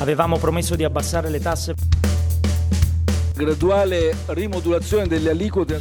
[0.00, 1.74] Avevamo promesso di abbassare le tasse.
[3.34, 5.78] Graduale rimodulazione delle aliquote.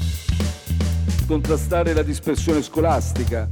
[1.26, 3.47] Contrastare la dispersione scolastica.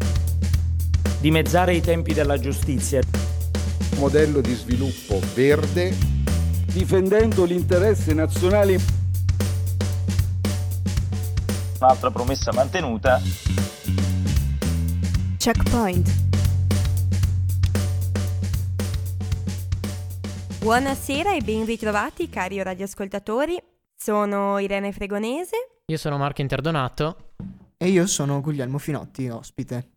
[1.21, 3.01] Dimezzare i tempi della giustizia.
[3.95, 5.95] Modello di sviluppo verde.
[6.65, 8.77] Difendendo l'interesse nazionale.
[11.79, 13.21] Un'altra promessa mantenuta.
[15.37, 16.26] Checkpoint.
[20.67, 23.57] Buonasera e ben ritrovati cari radioascoltatori.
[23.95, 25.55] Sono Irene Fregonese.
[25.85, 27.35] Io sono Marco Interdonato.
[27.77, 29.91] E io sono Guglielmo Finotti, ospite.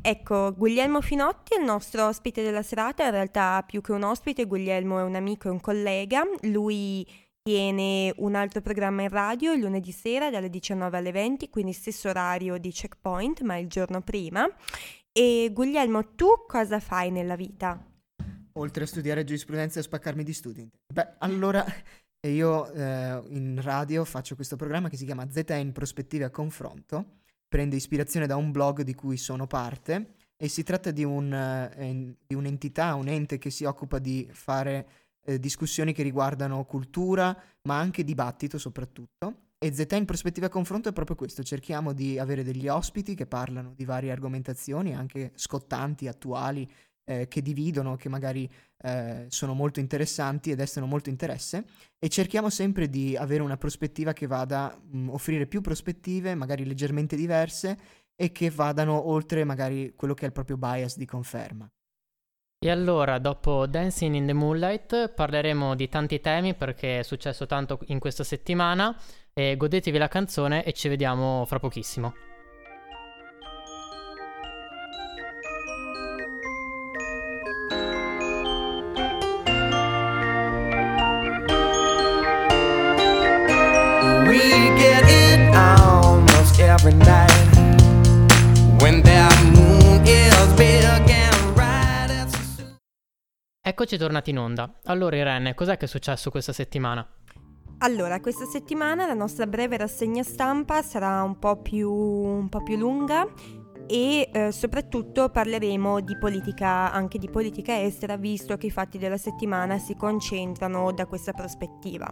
[0.00, 4.44] Ecco, Guglielmo Finotti è il nostro ospite della serata, in realtà più che un ospite,
[4.44, 6.22] Guglielmo è un amico e un collega.
[6.42, 7.04] Lui
[7.42, 12.10] tiene un altro programma in radio il lunedì sera dalle 19 alle 20, quindi stesso
[12.10, 14.48] orario di Checkpoint, ma il giorno prima.
[15.10, 17.84] E Guglielmo, tu cosa fai nella vita?
[18.56, 20.68] Oltre a studiare giurisprudenza e spaccarmi di studi.
[20.92, 21.64] Beh, allora
[22.26, 27.20] io eh, in radio faccio questo programma che si chiama ZE in prospettiva a confronto,
[27.48, 32.16] prende ispirazione da un blog di cui sono parte e si tratta di, un, eh,
[32.26, 34.88] di un'entità, un ente che si occupa di fare
[35.24, 39.44] eh, discussioni che riguardano cultura, ma anche dibattito soprattutto.
[39.58, 43.26] E ZE in prospettiva a confronto è proprio questo, cerchiamo di avere degli ospiti che
[43.26, 46.70] parlano di varie argomentazioni, anche scottanti, attuali,
[47.08, 48.50] eh, che dividono, che magari
[48.82, 51.64] eh, sono molto interessanti e destano molto interesse
[51.98, 57.16] e cerchiamo sempre di avere una prospettiva che vada a offrire più prospettive, magari leggermente
[57.16, 57.78] diverse
[58.14, 61.70] e che vadano oltre magari quello che è il proprio bias di conferma.
[62.58, 67.80] E allora, dopo Dancing in the Moonlight, parleremo di tanti temi perché è successo tanto
[67.88, 68.98] in questa settimana.
[69.34, 72.25] Godetevi la canzone e ci vediamo fra pochissimo.
[93.78, 94.78] Eccoci tornati in onda.
[94.84, 97.06] Allora Irene, cos'è che è successo questa settimana?
[97.80, 102.78] Allora, questa settimana la nostra breve rassegna stampa sarà un po' più, un po più
[102.78, 103.28] lunga
[103.86, 109.18] e eh, soprattutto parleremo di politica, anche di politica estera, visto che i fatti della
[109.18, 112.10] settimana si concentrano da questa prospettiva.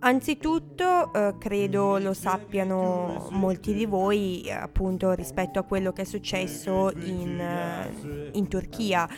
[0.00, 6.92] Anzitutto eh, credo lo sappiano molti di voi appunto rispetto a quello che è successo
[6.94, 9.08] in, uh, in Turchia,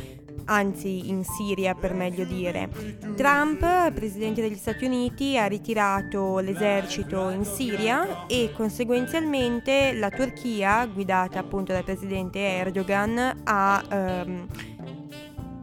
[0.46, 2.68] anzi in Siria per meglio dire.
[3.16, 11.38] Trump, presidente degli Stati Uniti, ha ritirato l'esercito in Siria e conseguenzialmente la Turchia, guidata
[11.38, 13.84] appunto dal presidente Erdogan, ha...
[13.90, 14.46] Um,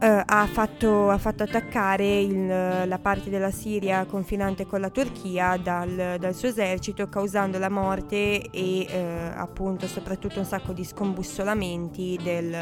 [0.00, 5.56] Uh, ha, fatto, ha, fatto, attaccare il, la parte della Siria confinante con la Turchia
[5.56, 12.16] dal, dal suo esercito, causando la morte e uh, appunto soprattutto un sacco di scombussolamenti
[12.22, 12.56] del,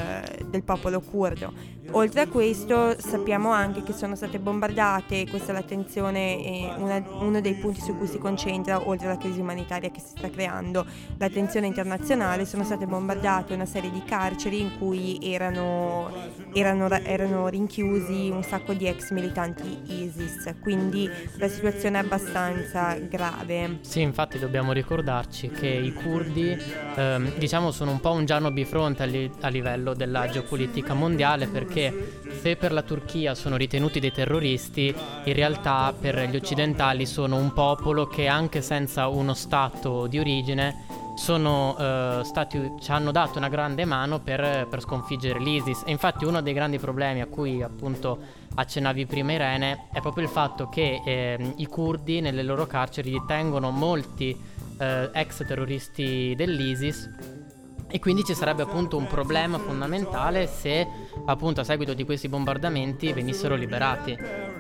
[0.48, 1.52] del popolo curdo.
[1.92, 7.40] Oltre a questo sappiamo anche che sono state bombardate, questa è l'attenzione, eh, una, uno
[7.40, 10.84] dei punti su cui si concentra, oltre alla crisi umanitaria che si sta creando,
[11.16, 16.10] l'attenzione internazionale, sono state bombardate una serie di carceri in cui erano,
[16.52, 21.08] erano, erano rinchiusi un sacco di ex militanti ISIS, quindi
[21.38, 23.78] la situazione è abbastanza grave.
[23.82, 26.56] Sì, infatti dobbiamo ricordarci che i curdi
[26.96, 31.46] ehm, diciamo sono un po' un giano bifronte a, li- a livello della geopolitica mondiale
[31.46, 34.94] perché perché se per la Turchia sono ritenuti dei terroristi,
[35.24, 41.04] in realtà per gli occidentali sono un popolo che anche senza uno stato di origine
[41.16, 45.82] sono eh, stati, ci hanno dato una grande mano per, per, sconfiggere l'ISIS.
[45.86, 48.18] E infatti uno dei grandi problemi a cui appunto
[48.54, 53.70] accennavi prima Irene è proprio il fatto che eh, i curdi nelle loro carceri detengono
[53.70, 54.38] molti
[54.78, 57.45] eh, ex terroristi dell'ISIS
[57.88, 60.86] e quindi ci sarebbe appunto un problema fondamentale se
[61.24, 64.55] appunto a seguito di questi bombardamenti venissero liberati.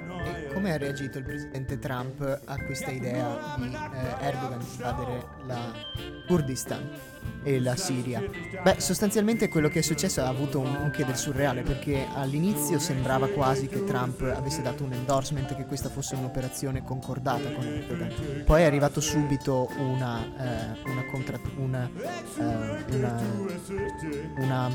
[0.56, 5.72] Come ha reagito il presidente Trump a questa idea di eh, Erdogan di invadere la
[6.26, 6.90] Kurdistan?
[7.42, 8.22] e la Siria.
[8.62, 12.78] Beh, sostanzialmente quello che è successo ha avuto un, un che del surreale perché all'inizio
[12.78, 18.42] sembrava quasi che Trump avesse dato un endorsement che questa fosse un'operazione concordata con Erdogan.
[18.46, 21.90] Poi è arrivato subito una, eh, una, contra- una,
[22.38, 22.84] eh,
[24.38, 24.70] una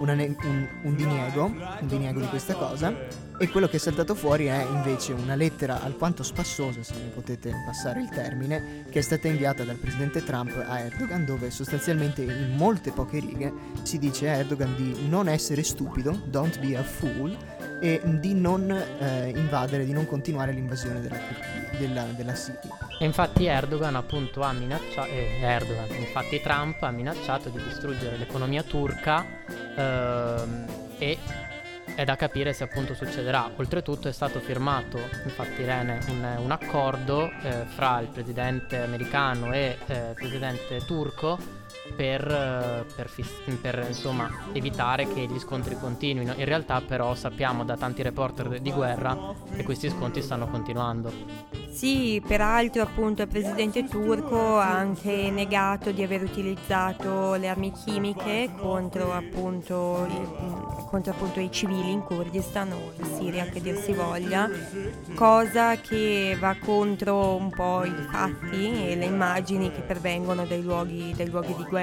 [0.00, 4.46] una, un, un, diniego, un diniego di questa cosa e quello che è saltato fuori
[4.46, 9.28] è invece una lettera alquanto spassosa, se mi potete passare il termine, che è stata
[9.28, 13.50] inviata dal presidente Trump a Erdogan dove sostanzialmente in molte poche righe
[13.82, 17.34] si dice a Erdogan di non essere stupido, don't be a fool,
[17.80, 21.18] e di non eh, invadere, di non continuare l'invasione della,
[21.78, 22.60] della, della Siria.
[22.98, 28.62] E infatti Erdogan appunto ha minacciato, eh, Erdogan, infatti Trump ha minacciato di distruggere l'economia
[28.62, 29.24] turca
[29.74, 30.66] ehm,
[30.98, 31.16] e
[31.94, 33.50] è da capire se appunto succederà.
[33.56, 39.78] Oltretutto è stato firmato, infatti Irene, un, un accordo eh, fra il presidente americano e
[39.86, 41.59] eh, il presidente turco
[41.94, 46.34] per, per, fis- per insomma, evitare che gli scontri continuino.
[46.36, 49.16] In realtà però sappiamo da tanti reporter di guerra
[49.54, 51.12] che questi scontri stanno continuando.
[51.70, 58.50] Sì, peraltro appunto il presidente turco ha anche negato di aver utilizzato le armi chimiche
[58.58, 63.92] contro appunto, i, contro appunto i civili in Kurdistan o in Siria che dir si
[63.92, 64.50] voglia,
[65.14, 71.14] cosa che va contro un po' i fatti e le immagini che pervengono dai luoghi,
[71.16, 71.79] dai luoghi di guerra.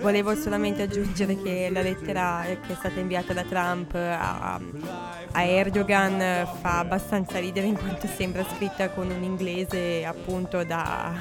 [0.00, 4.60] Volevo solamente aggiungere che la lettera che è stata inviata da Trump a,
[5.32, 11.12] a Erdogan fa abbastanza ridere in quanto sembra scritta con un inglese appunto da,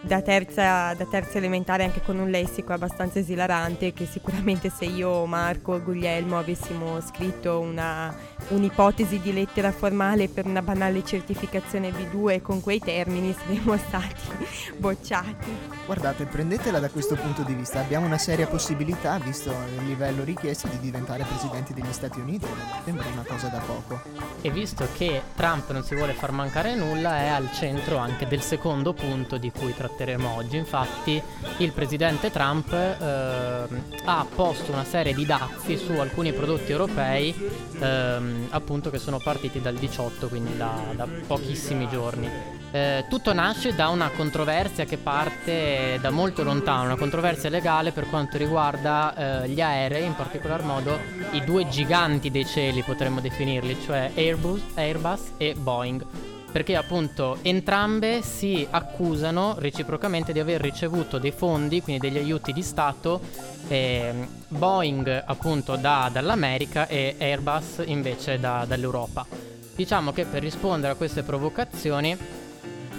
[0.00, 5.26] da, terza, da terza elementare anche con un lessico abbastanza esilarante che sicuramente se io,
[5.26, 8.14] Marco e Guglielmo avessimo scritto una
[8.48, 14.20] un'ipotesi di lettera formale per una banale certificazione B2 con quei termini saremmo stati
[14.76, 15.78] bocciati.
[15.86, 20.68] Guardate, prendetela da questo punto di vista, abbiamo una seria possibilità, visto il livello richiesto,
[20.68, 22.46] di diventare presidenti degli Stati Uniti,
[22.84, 24.00] sembra una cosa da poco.
[24.40, 28.40] E visto che Trump non si vuole far mancare nulla, è al centro anche del
[28.40, 30.56] secondo punto di cui tratteremo oggi.
[30.56, 31.22] Infatti
[31.58, 33.66] il presidente Trump eh,
[34.04, 37.34] ha posto una serie di dazi su alcuni prodotti europei
[37.78, 42.58] ehm, appunto che sono partiti dal 18, quindi da, da pochissimi giorni.
[42.72, 48.08] Eh, tutto nasce da una controversia che parte da molto lontano, una controversia legale per
[48.08, 50.96] quanto riguarda eh, gli aerei, in particolar modo
[51.32, 58.22] i due giganti dei cieli potremmo definirli, cioè Airbus, Airbus e Boeing perché appunto entrambe
[58.22, 63.20] si accusano reciprocamente di aver ricevuto dei fondi, quindi degli aiuti di Stato,
[63.68, 64.12] eh,
[64.48, 69.26] Boeing appunto da, dall'America e Airbus invece da, dall'Europa.
[69.74, 72.16] Diciamo che per rispondere a queste provocazioni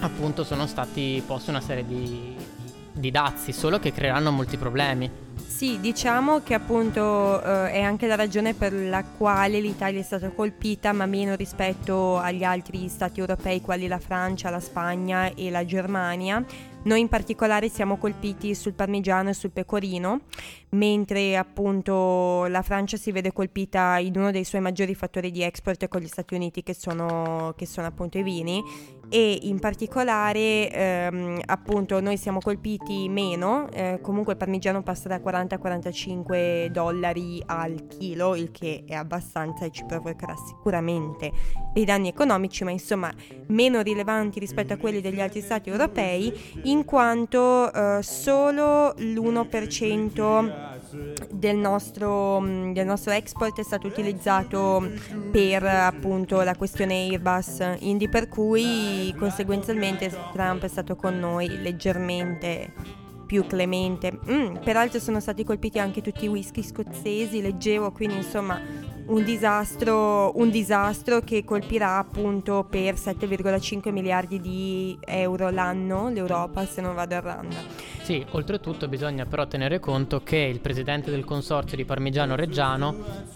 [0.00, 2.34] appunto sono stati posti una serie di,
[2.92, 5.10] di dazi, solo che creeranno molti problemi.
[5.52, 10.30] Sì, diciamo che appunto eh, è anche la ragione per la quale l'Italia è stata
[10.30, 15.64] colpita, ma meno rispetto agli altri stati europei quali la Francia, la Spagna e la
[15.64, 16.44] Germania.
[16.84, 20.22] Noi in particolare siamo colpiti sul parmigiano e sul pecorino,
[20.70, 25.86] mentre appunto la Francia si vede colpita in uno dei suoi maggiori fattori di export
[25.86, 28.60] con gli Stati Uniti che sono, che sono appunto i vini
[29.12, 35.20] e in particolare ehm, appunto noi siamo colpiti meno, eh, comunque il parmigiano passa da
[35.20, 41.30] 40 a 45 dollari al chilo, il che è abbastanza e ci provocherà sicuramente
[41.74, 43.12] dei danni economici, ma insomma
[43.48, 46.32] meno rilevanti rispetto a quelli degli altri stati europei,
[46.62, 50.80] in quanto eh, solo l'1%
[51.30, 54.90] del nostro, mm, del nostro export è stato utilizzato
[55.30, 62.72] per appunto la questione Airbus Indy per cui conseguenzialmente Trump è stato con noi leggermente
[63.26, 64.18] più clemente.
[64.30, 68.60] Mm, peraltro sono stati colpiti anche tutti i whisky scozzesi, leggevo, quindi insomma
[69.06, 76.80] un disastro, un disastro che colpirà appunto per 7,5 miliardi di euro l'anno l'Europa se
[76.80, 77.56] non vado errando.
[78.02, 82.94] Sì, oltretutto bisogna però tenere conto che il presidente del consorzio di Parmigiano Reggiano,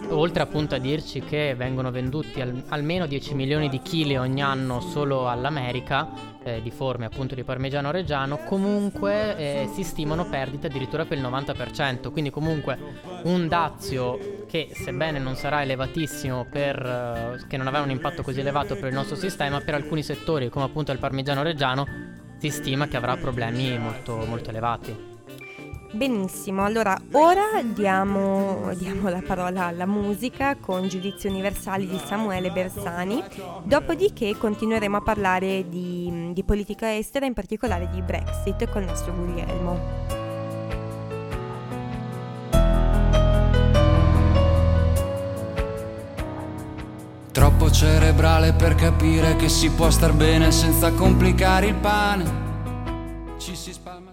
[0.09, 4.81] oltre appunto a dirci che vengono venduti al- almeno 10 milioni di chili ogni anno
[4.81, 11.05] solo all'America, eh, di forme appunto di Parmigiano Reggiano, comunque eh, si stimano perdite addirittura
[11.05, 12.79] per il 90%, quindi comunque
[13.25, 18.41] un dazio che sebbene non sarà elevatissimo per, eh, che non avrà un impatto così
[18.41, 21.87] elevato per il nostro sistema, per alcuni settori come appunto il Parmigiano Reggiano
[22.39, 25.16] si stima che avrà problemi molto, molto elevati.
[25.97, 33.25] Benissimo, allora ora diamo, diamo, la parola alla musica con Giudizi Universali di Samuele Bersani,
[33.63, 39.15] dopodiché continueremo a parlare di, di politica estera, in particolare di Brexit con il nostro
[39.15, 39.81] Guglielmo.
[47.33, 52.45] Troppo cerebrale per capire che si può star bene senza complicare il pane.
[53.39, 54.06] Ci si spalma.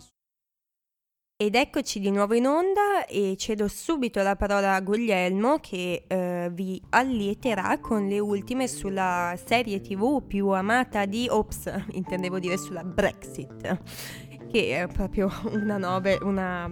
[1.43, 6.49] Ed eccoci di nuovo in onda e cedo subito la parola a Guglielmo che eh,
[6.53, 12.85] vi allieterà con le ultime sulla serie tv più amata di Ops, intendevo dire sulla
[12.85, 13.81] Brexit,
[14.49, 16.71] che è proprio una, nove, una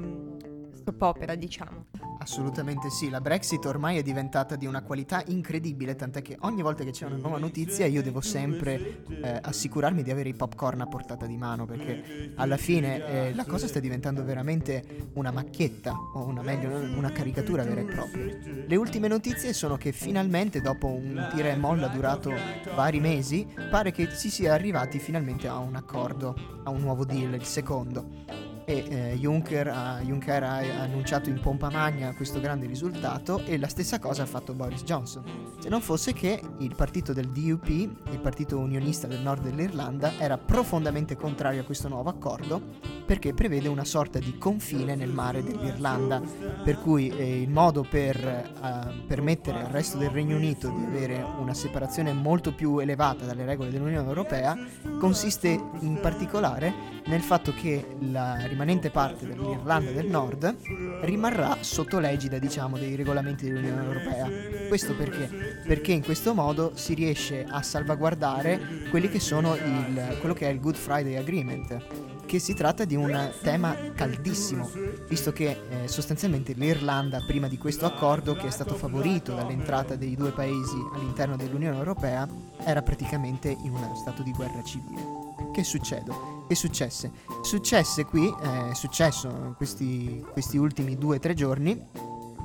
[0.86, 1.88] soap opera diciamo.
[2.22, 6.84] Assolutamente sì, la Brexit ormai è diventata di una qualità incredibile, tant'è che ogni volta
[6.84, 10.86] che c'è una nuova notizia io devo sempre eh, assicurarmi di avere i popcorn a
[10.86, 16.24] portata di mano, perché alla fine eh, la cosa sta diventando veramente una macchietta, o
[16.26, 18.38] una, meglio, una caricatura vera e propria.
[18.68, 22.32] Le ultime notizie sono che finalmente, dopo un tira e molla durato
[22.76, 26.36] vari mesi, pare che si sia arrivati finalmente a un accordo,
[26.66, 31.70] a un nuovo deal, il secondo e eh, Juncker, ha, Juncker, ha, annunciato in pompa
[31.70, 35.24] magna questo grande risultato e la stessa cosa ha fatto Boris Johnson.
[35.60, 40.38] Se non fosse che il partito del DUP, il partito unionista del nord dell'Irlanda, era
[40.38, 42.62] profondamente contrario a questo nuovo accordo
[43.06, 46.22] perché prevede una sorta di confine nel mare dell'Irlanda,
[46.64, 51.22] per cui eh, il modo per eh, permettere al resto del Regno Unito di avere
[51.40, 54.58] una separazione molto più elevata dalle regole dell'Unione Europea
[54.98, 55.50] consiste
[55.80, 60.56] in particolare nel fatto che la rimanente parte dell'Irlanda del Nord
[61.02, 64.30] rimarrà sotto l'egida, diciamo, dei regolamenti dell'Unione Europea.
[64.68, 65.64] Questo perché?
[65.66, 68.60] Perché in questo modo si riesce a salvaguardare
[68.92, 71.86] che il, quello che è il Good Friday Agreement,
[72.28, 74.70] che si tratta di un tema caldissimo,
[75.08, 80.16] visto che eh, sostanzialmente l'Irlanda, prima di questo accordo, che è stato favorito dall'entrata dei
[80.16, 82.28] due paesi all'interno dell'Unione Europea,
[82.64, 85.31] era praticamente in uno stato di guerra civile.
[85.52, 86.12] Che succede?
[86.48, 87.12] Che successe?
[87.42, 91.72] Successe qui, eh, è successo in questi, questi ultimi due o tre giorni,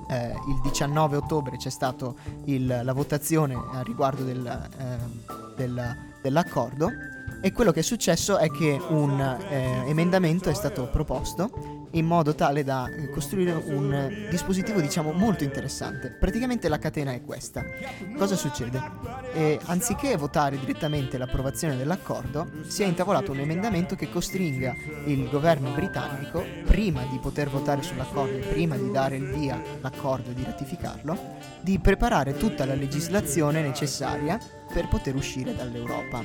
[0.08, 2.12] eh, il 19 ottobre c'è stata
[2.44, 6.90] la votazione a riguardo del, eh, del, dell'accordo
[7.40, 12.34] e quello che è successo è che un eh, emendamento è stato proposto in modo
[12.34, 16.10] tale da eh, costruire un dispositivo diciamo molto interessante.
[16.10, 17.64] Praticamente la catena è questa.
[18.16, 18.80] Cosa succede?
[19.36, 24.74] E, anziché votare direttamente l'approvazione dell'accordo, si è intavolato un emendamento che costringa
[25.04, 30.30] il governo britannico, prima di poter votare sull'accordo e prima di dare il via all'accordo
[30.30, 34.40] e di ratificarlo, di preparare tutta la legislazione necessaria
[34.72, 36.24] per poter uscire dall'Europa.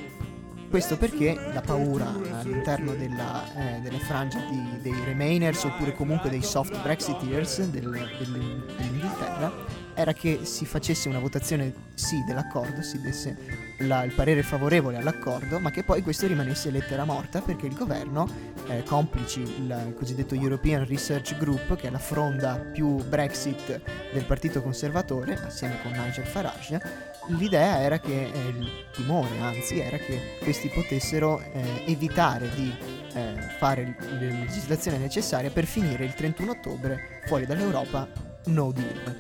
[0.70, 2.08] Questo perché la paura
[2.40, 9.71] all'interno della, eh, delle frange di, dei Remainers oppure comunque dei soft Brexiteers del, dell'Inghilterra
[9.94, 13.36] era che si facesse una votazione sì dell'accordo, si desse
[13.80, 18.30] la, il parere favorevole all'accordo, ma che poi questo rimanesse lettera morta perché il governo,
[18.68, 23.82] eh, complici il cosiddetto European Research Group, che è la fronda più Brexit
[24.12, 26.80] del Partito Conservatore, assieme con Nigel Farage,
[27.28, 32.74] l'idea era che, eh, il timore anzi, era che questi potessero eh, evitare di
[33.14, 39.18] eh, fare la legislazione necessaria per finire il 31 ottobre fuori dall'Europa no deal.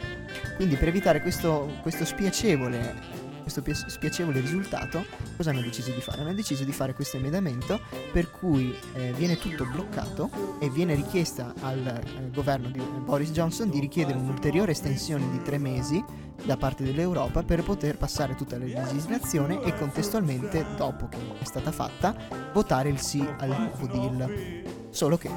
[0.56, 5.04] Quindi per evitare questo, questo spiacevole questo spiacevole risultato,
[5.36, 6.22] cosa hanno deciso di fare?
[6.22, 7.80] Hanno deciso di fare questo emendamento
[8.12, 13.70] per cui eh, viene tutto bloccato e viene richiesta al eh, governo di Boris Johnson
[13.70, 16.04] di richiedere un'ulteriore estensione di tre mesi
[16.44, 21.72] da parte dell'Europa per poter passare tutta la legislazione e contestualmente, dopo che è stata
[21.72, 22.16] fatta,
[22.54, 24.81] votare il sì al nuovo deal.
[24.92, 25.30] Solo che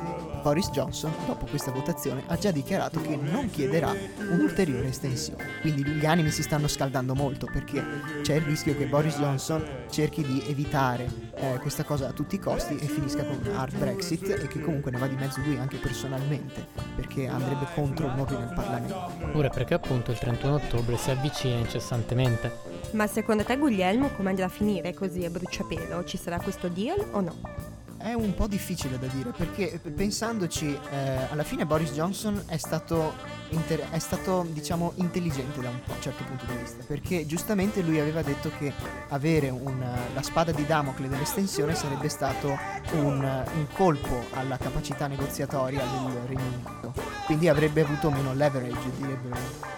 [0.42, 5.60] Boris Johnson, dopo questa votazione, ha già dichiarato che non chiederà un'ulteriore estensione.
[5.60, 7.82] Quindi gli animi si stanno scaldando molto perché
[8.22, 12.40] c'è il rischio che Boris Johnson cerchi di evitare eh, questa cosa a tutti i
[12.40, 15.56] costi e finisca con un hard Brexit e che comunque ne va di mezzo lui
[15.56, 19.12] anche personalmente perché andrebbe contro un ordine del Parlamento.
[19.30, 22.52] Pure perché appunto il 31 ottobre si avvicina incessantemente.
[22.90, 26.04] Ma secondo te Guglielmo come andrà a finire così a bruciapelo?
[26.04, 27.82] Ci sarà questo deal o no?
[28.04, 33.14] È un po' difficile da dire perché pensandoci, eh, alla fine Boris Johnson è stato,
[33.48, 38.20] inter- è stato, diciamo, intelligente da un certo punto di vista, perché giustamente lui aveva
[38.20, 38.74] detto che
[39.08, 42.58] avere una, la spada di Damocle dell'estensione sarebbe stato
[42.92, 46.92] un, un colpo alla capacità negoziatoria del Regno Unito,
[47.24, 48.92] quindi avrebbe avuto meno leverage,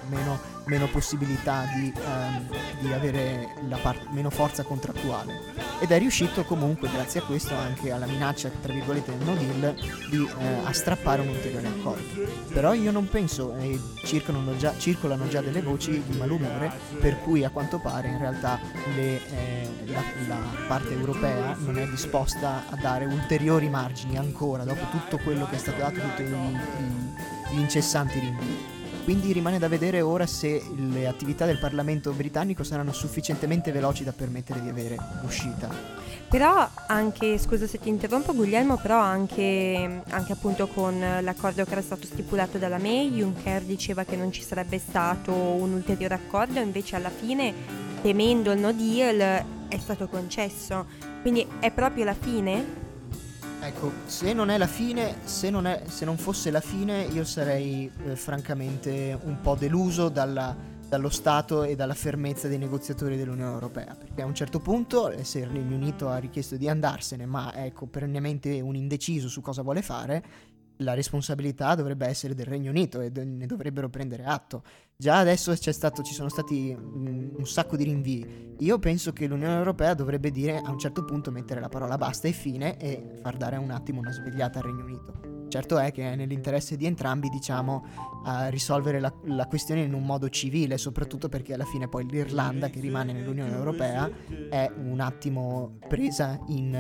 [0.09, 2.49] meno, meno possibilità di, um,
[2.81, 5.55] di avere part- meno forza contrattuale.
[5.79, 9.75] Ed è riuscito comunque grazie a questo anche alla minaccia tra virgolette del no deal
[10.09, 15.43] di eh, astrappare un ulteriore accordo però io non penso e circolano già, circolano già
[15.43, 18.59] delle voci di malumore per cui a quanto pare in realtà
[18.95, 24.87] le, eh, la, la, parte europea non è disposta a dare ulteriori margini ancora dopo
[24.91, 30.27] tutto quello che è stato dato tutti gli incessanti rinvii quindi rimane da vedere ora
[30.27, 36.06] se le attività del Parlamento britannico saranno sufficientemente veloci da permettere di avere uscita.
[36.29, 41.83] Però anche, scusa se ti interrompo Guglielmo, però anche, anche, appunto con l'accordo che era
[41.83, 46.97] stato stipulato dalla May, Juncker diceva che non ci sarebbe stato un ulteriore accordo, invece
[46.97, 47.55] alla fine,
[48.03, 50.87] temendo il no deal, è stato concesso.
[51.23, 52.85] Quindi è proprio la fine?
[53.61, 57.25] Ecco, se non è la fine, se non, è, se non fosse la fine, io
[57.25, 60.55] sarei eh, francamente un po' deluso dalla,
[60.89, 65.25] dallo Stato e dalla fermezza dei negoziatori dell'Unione Europea, perché a un certo punto, eh,
[65.25, 69.63] se il Regno Unito ha richiesto di andarsene, ma è perennemente un indeciso su cosa
[69.63, 70.25] vuole fare,
[70.81, 74.63] la responsabilità dovrebbe essere del Regno Unito e ne dovrebbero prendere atto.
[74.99, 78.55] Già adesso stato, ci sono stati un, un sacco di rinvii.
[78.61, 82.29] Io penso che l'Unione Europea dovrebbe dire a un certo punto mettere la parola basta
[82.29, 85.37] e fine e far dare un attimo una svegliata al Regno Unito.
[85.49, 87.85] Certo è che è nell'interesse di entrambi, diciamo,
[88.49, 92.81] risolvere la, la, questione in un modo civile, soprattutto perché alla fine poi l'Irlanda, che
[92.81, 94.11] rimane nell'Unione Europea,
[94.51, 96.75] è un attimo presa in,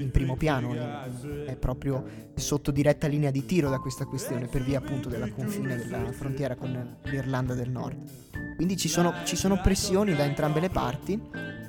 [0.00, 0.74] in primo piano,
[1.46, 5.76] è proprio sotto diretta linea di tiro da questa questione, per via appunto della confine
[5.76, 7.98] della frontiera con l'Irlanda del Nord.
[8.56, 11.20] Quindi ci sono, ci sono pressioni da entrambe le parti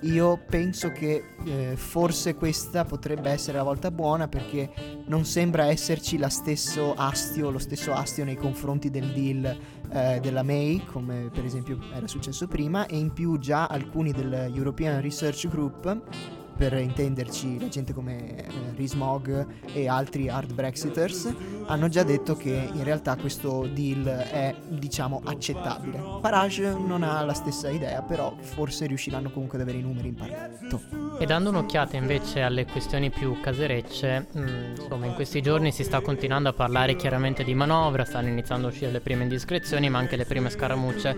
[0.03, 4.69] io penso che eh, forse questa potrebbe essere la volta buona perché
[5.05, 9.57] non sembra esserci stesso astio, lo stesso astio nei confronti del deal
[9.91, 14.51] eh, della May, come per esempio era successo prima, e in più già alcuni del
[14.53, 21.33] European Research Group per intenderci la gente come eh, Rismog e altri hard brexiters
[21.65, 26.01] hanno già detto che in realtà questo deal è diciamo accettabile.
[26.21, 30.15] Farage non ha la stessa idea, però forse riusciranno comunque ad avere i numeri in
[30.15, 30.81] Parlamento.
[31.19, 35.83] E dando un'occhiata invece alle questioni più caserecce, mh, mm, insomma in questi giorni si
[35.83, 39.99] sta continuando a parlare chiaramente di manovra, stanno iniziando a uscire le prime indiscrezioni, ma
[39.99, 41.15] anche le prime scaramucce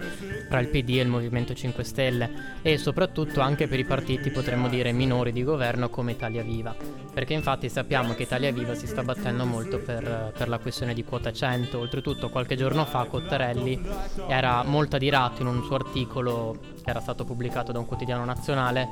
[0.49, 2.29] tra il PD e il Movimento 5 Stelle
[2.61, 6.73] e soprattutto anche per i partiti potremmo dire minori di governo come Italia Viva,
[7.13, 11.03] perché infatti sappiamo che Italia Viva si sta battendo molto per, per la questione di
[11.03, 13.79] quota 100, oltretutto qualche giorno fa Cottarelli
[14.27, 18.87] era molto adirato in un suo articolo che era stato pubblicato da un quotidiano nazionale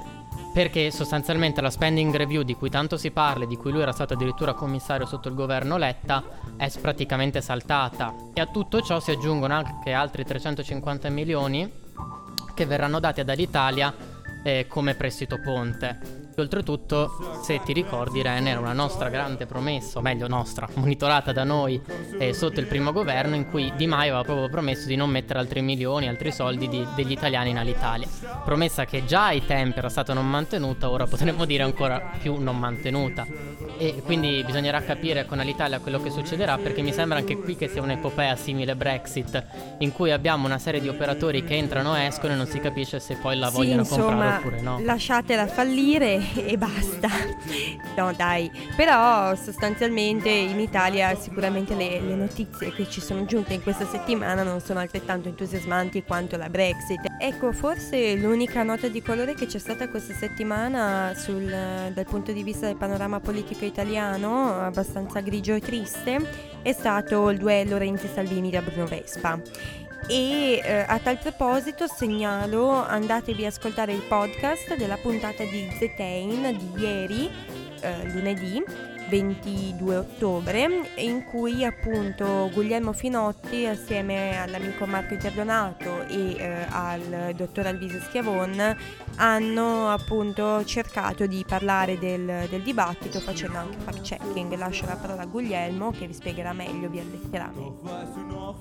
[0.53, 4.13] perché sostanzialmente la spending review di cui tanto si parla, di cui lui era stato
[4.13, 6.23] addirittura commissario sotto il governo Letta,
[6.57, 8.13] è praticamente saltata.
[8.33, 11.71] E a tutto ciò si aggiungono anche altri 350 milioni
[12.53, 13.93] che verranno dati ad Alitalia
[14.43, 16.22] eh, come prestito ponte.
[16.35, 21.43] Oltretutto, se ti ricordi, Ren era una nostra grande promessa, o meglio nostra, monitorata da
[21.43, 21.79] noi
[22.17, 25.39] eh, sotto il primo governo, in cui Di Maio aveva proprio promesso di non mettere
[25.39, 28.07] altri milioni, altri soldi di, degli italiani in Alitalia.
[28.43, 32.57] Promessa che già ai tempi era stata non mantenuta, ora potremmo dire ancora più non
[32.57, 33.25] mantenuta.
[33.77, 37.67] E quindi bisognerà capire con Alitalia quello che succederà, perché mi sembra anche qui che
[37.67, 39.43] sia un'epopea simile Brexit,
[39.79, 42.99] in cui abbiamo una serie di operatori che entrano e escono e non si capisce
[42.99, 44.79] se poi la sì, vogliono insomma, comprare oppure no.
[44.81, 47.09] Lasciatela fallire e basta.
[47.95, 48.49] No, dai.
[48.75, 54.43] Però sostanzialmente in Italia sicuramente le, le, notizie che ci sono giunte in questa settimana
[54.43, 57.01] non sono altrettanto entusiasmanti quanto la Brexit.
[57.19, 62.43] Ecco, forse l'unica nota di colore che c'è stata questa settimana sul, dal punto di
[62.43, 66.19] vista del panorama politico italiano, abbastanza grigio e triste,
[66.61, 69.39] è stato il duello Renzi-Salvini da Bruno Vespa.
[70.07, 76.57] E eh, a tal proposito segnalo andatevi ad ascoltare il podcast della puntata di Zetain
[76.57, 77.29] di ieri,
[77.79, 86.65] eh, lunedì 22 ottobre, in cui appunto Guglielmo Finotti assieme all'amico Marco Interdonato e eh,
[86.69, 88.75] al dottor Alvise Schiavon
[89.15, 94.55] hanno appunto cercato di parlare del, del dibattito facendo anche fact checking.
[94.55, 97.51] Lascio la parola a Guglielmo che vi spiegherà meglio, vi alletterà.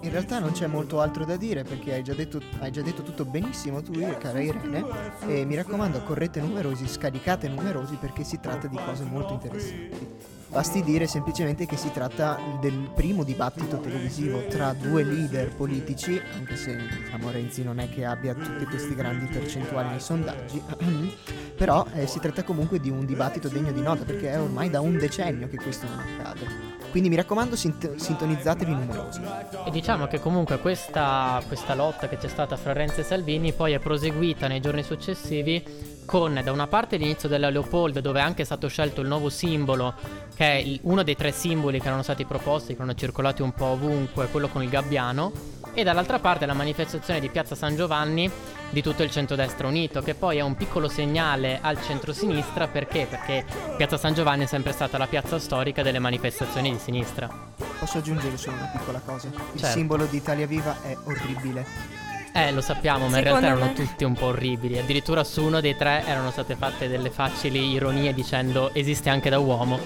[0.00, 3.02] In realtà non c'è molto altro da dire perché hai già detto, hai già detto
[3.02, 4.84] tutto benissimo tu, cara Irene,
[5.26, 10.40] e mi raccomando correte numerosi, scaricate numerosi perché si tratta di cose molto interessanti.
[10.52, 16.56] Basti dire semplicemente che si tratta del primo dibattito televisivo tra due leader politici, anche
[16.56, 20.62] se diciamo, Renzi non è che abbia tutte queste grandi percentuali nei sondaggi,
[21.56, 24.82] però eh, si tratta comunque di un dibattito degno di nota perché è ormai da
[24.82, 26.71] un decennio che questo non accade.
[26.92, 29.22] Quindi mi raccomando, sint- sintonizzatevi numerosi.
[29.64, 33.72] E diciamo che comunque questa, questa lotta che c'è stata fra Renzi e Salvini poi
[33.72, 35.64] è proseguita nei giorni successivi
[36.04, 39.94] con da una parte l'inizio della Leopold dove è anche stato scelto il nuovo simbolo
[40.34, 43.52] che è il, uno dei tre simboli che erano stati proposti che erano circolati un
[43.52, 45.32] po' ovunque quello con il gabbiano
[45.74, 48.30] e dall'altra parte la manifestazione di Piazza San Giovanni
[48.70, 53.06] di tutto il centrodestra unito, che poi è un piccolo segnale al centro-sinistra perché?
[53.08, 53.44] Perché
[53.76, 57.28] Piazza San Giovanni è sempre stata la piazza storica delle manifestazioni di sinistra.
[57.78, 59.28] Posso aggiungere solo una piccola cosa?
[59.28, 59.76] Il certo.
[59.76, 61.66] simbolo di Italia Viva è orribile.
[62.34, 64.78] Eh, lo sappiamo, ma Secondo in realtà erano tutti un po' orribili.
[64.78, 69.38] Addirittura su uno dei tre erano state fatte delle facili ironie dicendo esiste anche da
[69.38, 69.78] uomo.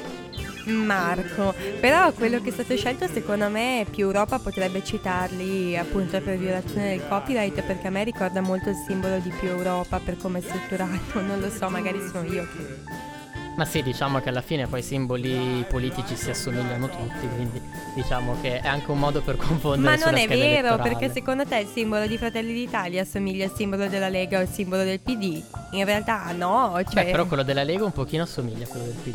[0.66, 6.36] Marco, però quello che è stato scelto secondo me più Europa potrebbe citarli appunto per
[6.36, 10.38] violazione del copyright perché a me ricorda molto il simbolo di più Europa per come
[10.40, 13.04] è strutturato, non lo so, magari sono io che
[13.56, 17.60] Ma sì, diciamo che alla fine poi i simboli politici si assomigliano tutti, quindi
[17.94, 20.82] diciamo che è anche un modo per confondere Ma non è vero, elettorale.
[20.90, 24.48] perché secondo te il simbolo di Fratelli d'Italia assomiglia al simbolo della Lega o al
[24.48, 25.42] simbolo del PD?
[25.70, 27.04] In realtà no, cioè...
[27.04, 29.14] Beh, però quello della Lega un pochino assomiglia a quello del PD.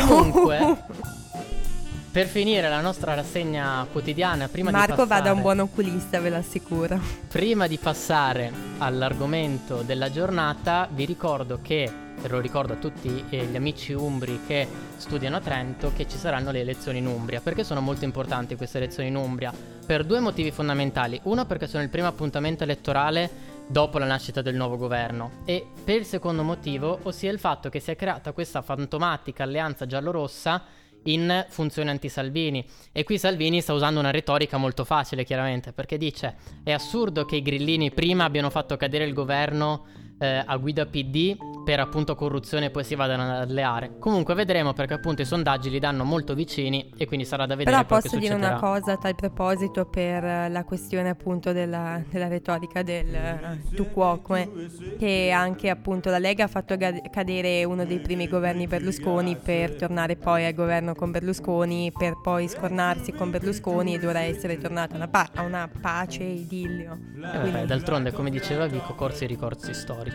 [0.00, 0.76] Comunque,
[2.10, 6.20] per finire la nostra rassegna quotidiana, prima Marco di passare, va da un buon oculista,
[6.20, 6.98] ve lo assicuro.
[7.28, 11.90] prima di passare all'argomento della giornata, vi ricordo che,
[12.22, 16.16] e lo ricordo a tutti eh, gli amici umbri che studiano a Trento, che ci
[16.16, 17.40] saranno le elezioni in Umbria.
[17.40, 19.52] Perché sono molto importanti queste elezioni in Umbria?
[19.84, 21.20] Per due motivi fondamentali.
[21.24, 25.96] Uno perché sono il primo appuntamento elettorale dopo la nascita del nuovo governo e per
[25.96, 30.64] il secondo motivo, ossia il fatto che si è creata questa fantomatica alleanza giallorossa
[31.04, 32.64] in funzione anti-Salvini.
[32.92, 37.36] E qui Salvini sta usando una retorica molto facile, chiaramente, perché dice: È assurdo che
[37.36, 39.86] i grillini prima abbiano fatto cadere il governo
[40.18, 43.98] eh, a guida PD per appunto corruzione e poi si vadano ad alleare.
[43.98, 47.84] Comunque vedremo perché appunto i sondaggi li danno molto vicini e quindi sarà da vedere
[47.84, 52.28] Però posso dire una cosa a tal proposito per eh, la questione appunto della, della
[52.28, 54.48] retorica del eh, tu quoque,
[54.96, 60.14] che anche appunto la Lega ha fatto cadere uno dei primi governi Berlusconi per tornare
[60.16, 64.96] poi al governo con Berlusconi, per poi scornarsi con Berlusconi ed ora essere tornata a
[64.98, 66.96] una, pa- a una pace idillio.
[67.16, 70.05] Eh, vabbè, d'altronde, come diceva Vico, corsi e ricorsi storici.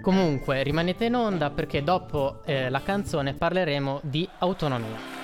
[0.00, 5.18] Comunque, rimanete in onda perché dopo eh, la canzone parleremo di autonomia.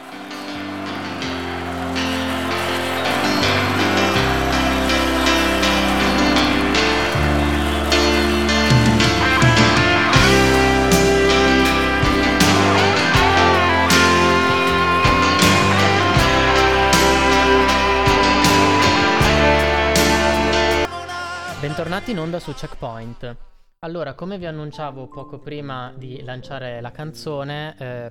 [21.60, 23.36] Bentornati in onda su Checkpoint.
[23.84, 28.08] Allora, come vi annunciavo poco prima di lanciare la canzone, eh,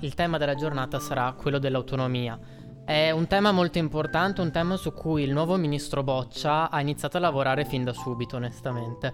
[0.00, 2.38] il tema della giornata sarà quello dell'autonomia.
[2.86, 7.18] È un tema molto importante, un tema su cui il nuovo ministro Boccia ha iniziato
[7.18, 9.12] a lavorare fin da subito, onestamente.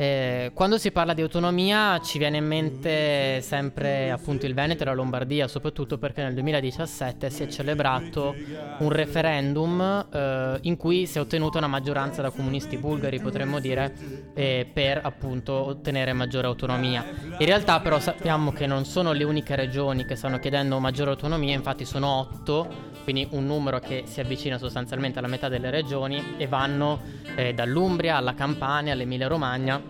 [0.00, 4.86] Eh, quando si parla di autonomia ci viene in mente sempre appunto il Veneto e
[4.86, 8.32] la Lombardia, soprattutto perché nel 2017 si è celebrato
[8.78, 13.92] un referendum eh, in cui si è ottenuta una maggioranza da comunisti bulgari, potremmo dire,
[14.34, 17.04] eh, per appunto ottenere maggiore autonomia.
[17.36, 21.54] In realtà però sappiamo che non sono le uniche regioni che stanno chiedendo maggiore autonomia,
[21.54, 26.46] infatti sono otto, quindi un numero che si avvicina sostanzialmente alla metà delle regioni e
[26.46, 27.00] vanno
[27.36, 29.80] eh, dall'Umbria alla Campania all'Emilia Romagna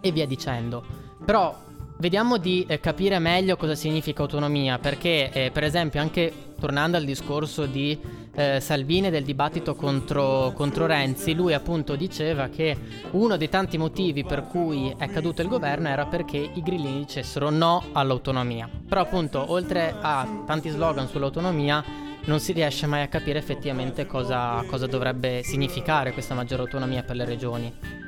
[0.00, 0.82] e via dicendo.
[1.22, 1.54] Però
[1.98, 7.04] vediamo di eh, capire meglio cosa significa autonomia, perché eh, per esempio anche tornando al
[7.04, 7.98] discorso di
[8.34, 12.76] eh, Salvini del dibattito contro, contro Renzi, lui appunto diceva che
[13.10, 17.50] uno dei tanti motivi per cui è caduto il governo era perché i grillini dicessero
[17.50, 18.70] no all'autonomia.
[18.88, 24.64] Però appunto oltre a tanti slogan sull'autonomia non si riesce mai a capire effettivamente cosa,
[24.66, 28.00] cosa dovrebbe significare questa maggiore autonomia per le regioni.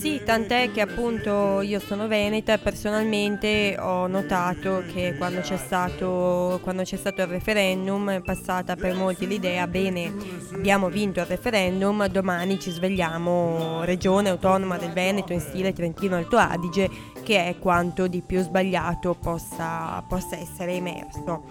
[0.00, 6.58] Sì, tant'è che appunto io sono veneta e personalmente ho notato che quando c'è stato,
[6.62, 10.10] quando c'è stato il referendum è passata per molti l'idea, bene,
[10.54, 16.38] abbiamo vinto il referendum, domani ci svegliamo regione autonoma del Veneto in stile Trentino Alto
[16.38, 16.88] Adige,
[17.22, 21.44] che è quanto di più sbagliato possa, possa essere emerso.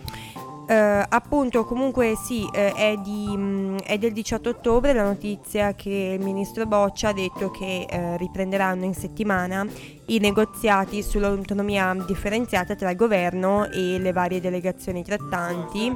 [0.69, 6.15] Eh, appunto, comunque sì, eh, è, di, mh, è del 18 ottobre la notizia che
[6.15, 9.65] il ministro Boccia ha detto che eh, riprenderanno in settimana
[10.09, 15.95] i negoziati sull'autonomia differenziata tra il governo e le varie delegazioni trattanti.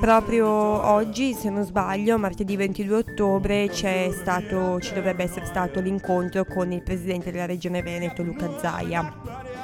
[0.00, 6.72] Proprio oggi, se non sbaglio, martedì 22 ottobre stato, ci dovrebbe essere stato l'incontro con
[6.72, 9.58] il presidente della regione Veneto, Luca Zaia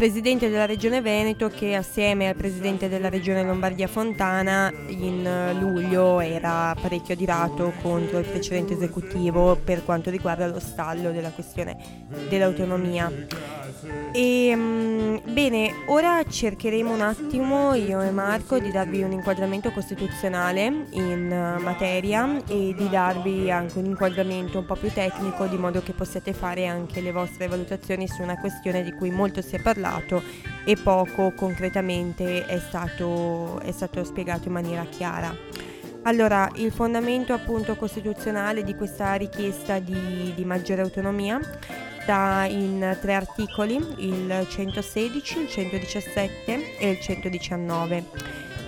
[0.00, 6.74] presidente della regione Veneto che assieme al presidente della regione Lombardia Fontana in luglio era
[6.80, 11.76] parecchio adirato contro il precedente esecutivo per quanto riguarda lo stallo della questione
[12.30, 13.09] dell'autonomia.
[14.12, 20.86] E, mh, bene, ora cercheremo un attimo io e Marco di darvi un inquadramento costituzionale
[20.90, 25.80] in uh, materia e di darvi anche un inquadramento un po' più tecnico di modo
[25.82, 29.62] che possiate fare anche le vostre valutazioni su una questione di cui molto si è
[29.62, 30.22] parlato
[30.64, 35.34] e poco concretamente è stato, è stato spiegato in maniera chiara.
[36.02, 41.38] Allora, il fondamento appunto costituzionale di questa richiesta di, di maggiore autonomia
[42.10, 48.04] sta in tre articoli, il 116, il 117 e il 119.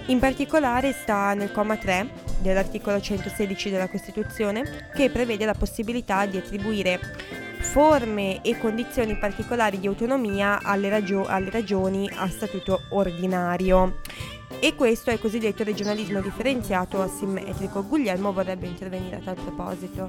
[0.06, 6.36] In particolare sta nel comma 3 dell'articolo 116 della Costituzione che prevede la possibilità di
[6.36, 7.00] attribuire
[7.58, 14.02] forme e condizioni particolari di autonomia alle, ragio- alle regioni a statuto ordinario.
[14.60, 17.84] E questo è il cosiddetto regionalismo differenziato asimmetrico.
[17.84, 20.08] Guglielmo vorrebbe intervenire a tal proposito.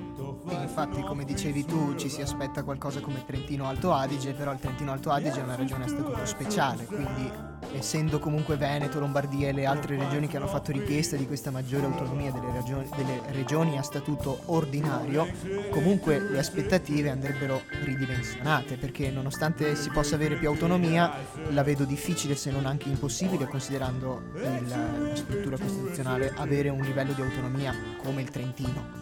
[0.50, 4.92] Infatti, come dicevi tu, ci si aspetta qualcosa come Trentino Alto Adige, però il Trentino
[4.92, 7.32] Alto Adige è una regione a statuto speciale, quindi
[7.74, 11.86] essendo comunque Veneto, Lombardia e le altre regioni che hanno fatto richiesta di questa maggiore
[11.86, 15.28] autonomia delle, ragioni, delle regioni a statuto ordinario,
[15.72, 21.12] comunque le aspettative andrebbero ridimensionate, perché nonostante si possa avere più autonomia,
[21.50, 27.14] la vedo difficile se non anche impossibile considerando il, la struttura costituzionale avere un livello
[27.14, 29.02] di autonomia come il Trentino.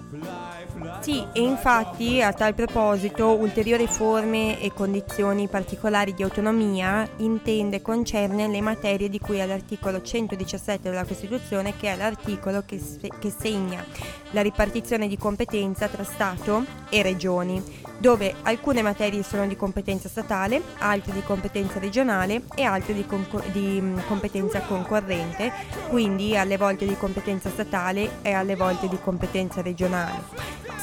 [1.00, 7.82] Sì, e infatti a tal proposito ulteriori forme e condizioni particolari di autonomia intende e
[7.82, 12.82] concerne le materie di cui all'articolo 117 della Costituzione che è l'articolo che,
[13.20, 13.84] che segna
[14.32, 17.64] la ripartizione di competenza tra Stato e Regioni,
[18.02, 23.46] dove alcune materie sono di competenza statale, altre di competenza regionale e altre di, concor-
[23.52, 25.52] di mm, competenza concorrente,
[25.88, 30.24] quindi alle volte di competenza statale e alle volte di competenza regionale.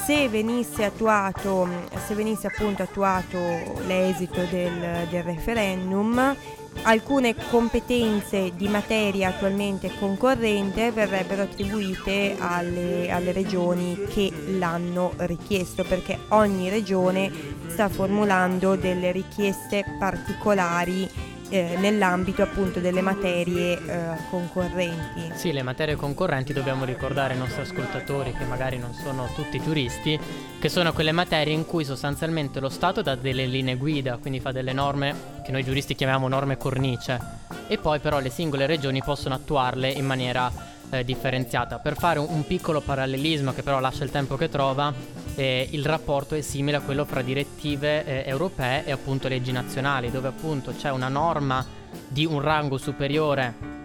[0.05, 1.67] Se venisse attuato,
[2.07, 3.37] se venisse appunto attuato
[3.85, 6.35] l'esito del, del referendum,
[6.83, 16.17] alcune competenze di materia attualmente concorrente verrebbero attribuite alle, alle, regioni che l'hanno richiesto perché
[16.29, 17.31] ogni regione
[17.67, 25.31] sta formulando delle richieste particolari eh, nell'ambito appunto delle materie eh, concorrenti.
[25.33, 30.19] Sì, le materie concorrenti dobbiamo ricordare ai nostri ascoltatori che magari non sono tutti giuristi,
[30.59, 34.51] che sono quelle materie in cui sostanzialmente lo Stato dà delle linee guida, quindi fa
[34.51, 37.19] delle norme che noi giuristi chiamiamo norme cornice,
[37.67, 41.79] e poi però le singole regioni possono attuarle in maniera eh, differenziata.
[41.79, 44.93] Per fare un, un, piccolo parallelismo che però lascia il tempo che trova,
[45.35, 50.11] eh, il rapporto è simile a quello fra direttive eh, europee e appunto leggi nazionali,
[50.11, 51.65] dove appunto c'è una norma
[52.07, 53.77] di un rango superiore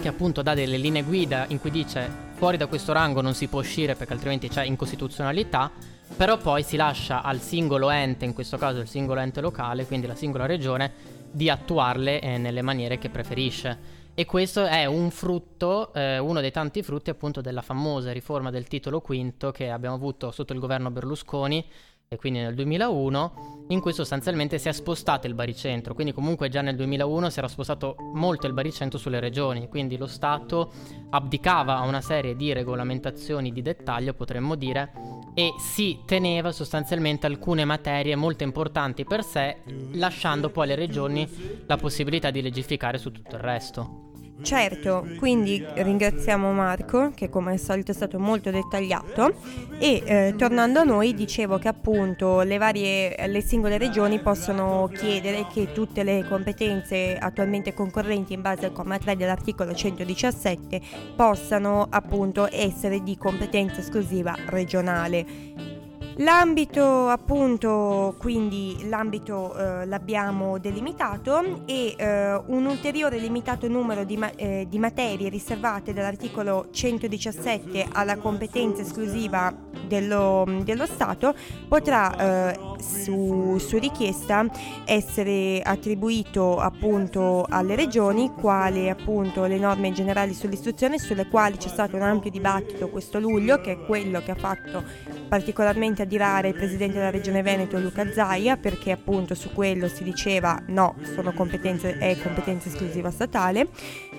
[0.00, 3.46] che appunto dà delle linee guida in cui dice fuori da questo rango non si
[3.46, 5.70] può uscire perché altrimenti c'è incostituzionalità,
[6.16, 10.08] però poi si lascia al singolo ente, in questo caso il singolo ente locale, quindi
[10.08, 10.92] la singola regione,
[11.30, 14.00] di attuarle eh, nelle maniere che preferisce.
[14.14, 18.68] E questo è un frutto, eh, uno dei tanti frutti appunto della famosa riforma del
[18.68, 21.64] titolo quinto che abbiamo avuto sotto il governo Berlusconi,
[22.12, 26.60] e quindi nel 2001, in cui sostanzialmente si è spostato il baricentro, quindi comunque già
[26.60, 30.72] nel 2001 si era spostato molto il baricentro sulle regioni, quindi lo Stato
[31.08, 34.92] abdicava a una serie di regolamentazioni di dettaglio, potremmo dire,
[35.34, 39.58] e si teneva sostanzialmente alcune materie molto importanti per sé,
[39.92, 41.28] lasciando poi alle regioni
[41.66, 44.11] la possibilità di legificare su tutto il resto.
[44.40, 49.34] Certo, quindi ringraziamo Marco che come al solito è stato molto dettagliato
[49.78, 55.46] e eh, tornando a noi dicevo che appunto le varie le singole regioni possono chiedere
[55.52, 60.80] che tutte le competenze attualmente concorrenti in base al comma 3 dell'articolo 117
[61.14, 65.71] possano appunto essere di competenza esclusiva regionale.
[66.16, 74.34] L'ambito appunto, quindi l'ambito eh, l'abbiamo delimitato e eh, un ulteriore limitato numero di, ma-
[74.34, 79.54] eh, di, materie riservate dall'articolo 117 alla competenza esclusiva
[79.86, 81.34] dello, dello Stato
[81.66, 84.46] potrà eh, su, su, richiesta
[84.84, 91.96] essere attribuito appunto alle regioni quali appunto le norme generali sull'istruzione sulle quali c'è stato
[91.96, 94.82] un ampio dibattito questo luglio che è quello che ha fatto
[95.28, 100.04] particolarmente a dirare il presidente della regione Veneto Luca Zaia perché appunto su quello si
[100.04, 103.68] diceva no, sono competenze, è competenza esclusiva statale,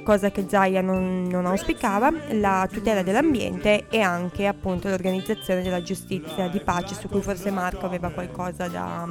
[0.04, 6.48] cosa che Zaia non, non auspicava, la tutela dell'ambiente e anche appunto l'organizzazione della giustizia
[6.48, 9.08] di pace su cui forse Marco aveva qualcosa da,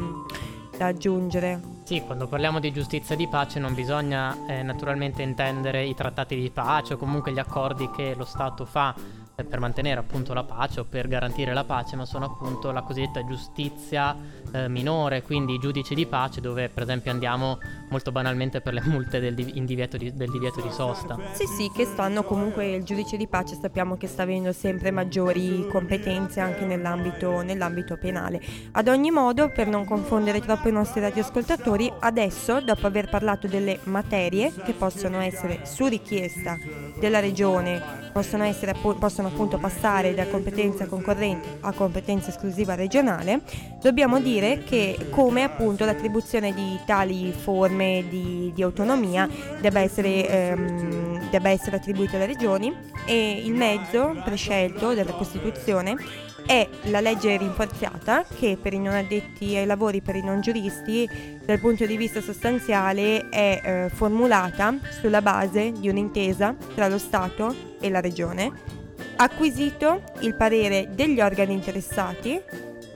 [0.77, 1.61] da aggiungere.
[1.85, 6.51] Sì, quando parliamo di giustizia di pace non bisogna eh, naturalmente intendere i trattati di
[6.51, 8.95] pace o comunque gli accordi che lo Stato fa
[9.35, 13.25] per mantenere appunto la pace o per garantire la pace, ma sono appunto la cosiddetta
[13.25, 14.15] giustizia
[14.53, 18.83] eh, minore, quindi i giudici di pace dove per esempio andiamo molto banalmente per le
[18.85, 21.19] multe del, divieto di, del divieto di sosta.
[21.33, 25.67] Sì, sì, che stanno comunque il giudice di pace sappiamo che sta avendo sempre maggiori
[25.69, 28.41] competenze anche nell'ambito, nell'ambito penale.
[28.73, 33.79] Ad ogni modo, per non confondere troppo i nostri radioascoltatori, adesso dopo aver parlato delle
[33.85, 36.57] materie che possono essere su richiesta
[36.99, 38.75] della regione, possono, essere,
[39.23, 43.43] possono appunto passare da competenza concorrente a competenza esclusiva regionale,
[43.81, 49.29] dobbiamo dire che come appunto l'attribuzione di tali forme di, di autonomia
[49.61, 52.75] debba essere, ehm, debba essere attribuita alle regioni
[53.07, 55.97] e il mezzo prescelto della Costituzione
[56.45, 61.09] è la legge rinforzata che per i non addetti ai lavori, per i non giuristi,
[61.45, 67.55] dal punto di vista sostanziale è eh, formulata sulla base di un'intesa tra lo Stato
[67.81, 68.82] e la Regione,
[69.23, 72.41] acquisito il parere degli organi interessati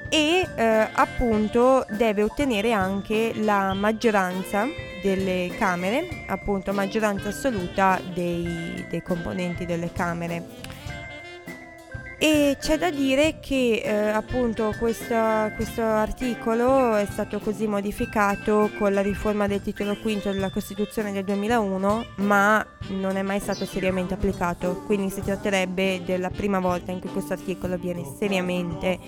[0.08, 4.66] e eh, appunto deve ottenere anche la maggioranza
[5.02, 10.65] delle Camere, appunto maggioranza assoluta dei, dei componenti delle Camere.
[12.28, 18.92] E c'è da dire che eh, appunto questa, questo articolo è stato così modificato con
[18.92, 24.14] la riforma del titolo quinto della Costituzione del 2001, ma non è mai stato seriamente
[24.14, 28.98] applicato, quindi si tratterebbe della prima volta in cui questo articolo viene seriamente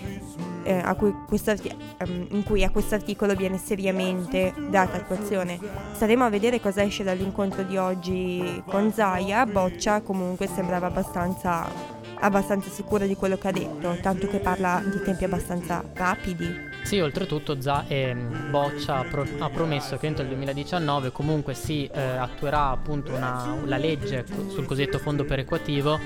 [0.62, 5.58] eh, cui um, in cui a questo articolo viene seriamente data attuazione.
[5.92, 12.70] Staremo a vedere cosa esce dall'incontro di oggi con Zaya, Boccia comunque sembrava abbastanza abbastanza
[12.70, 16.66] sicura di quello che ha detto, tanto che parla di tempi abbastanza rapidi.
[16.82, 21.86] Sì, oltretutto Za- eh, Boccia ha, pro- ha, promesso che entro il 2019 comunque si
[21.86, 25.98] eh, attuerà appunto una, la legge sul cosiddetto fondo perequativo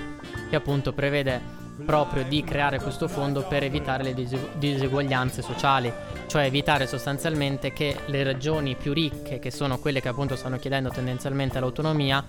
[0.48, 5.92] che appunto prevede proprio di creare questo fondo per evitare le dis- diseguaglianze sociali,
[6.26, 10.90] cioè evitare sostanzialmente che le regioni più ricche, che sono quelle che appunto stanno chiedendo
[10.90, 12.24] tendenzialmente l'autonomia,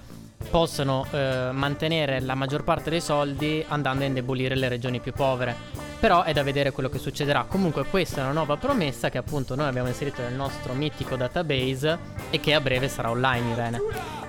[0.49, 5.56] possano eh, mantenere la maggior parte dei soldi andando a indebolire le regioni più povere.
[5.99, 7.45] Però è da vedere quello che succederà.
[7.47, 11.97] Comunque questa è una nuova promessa che appunto noi abbiamo inserito nel nostro mitico database
[12.29, 13.82] e che a breve sarà online, Irene.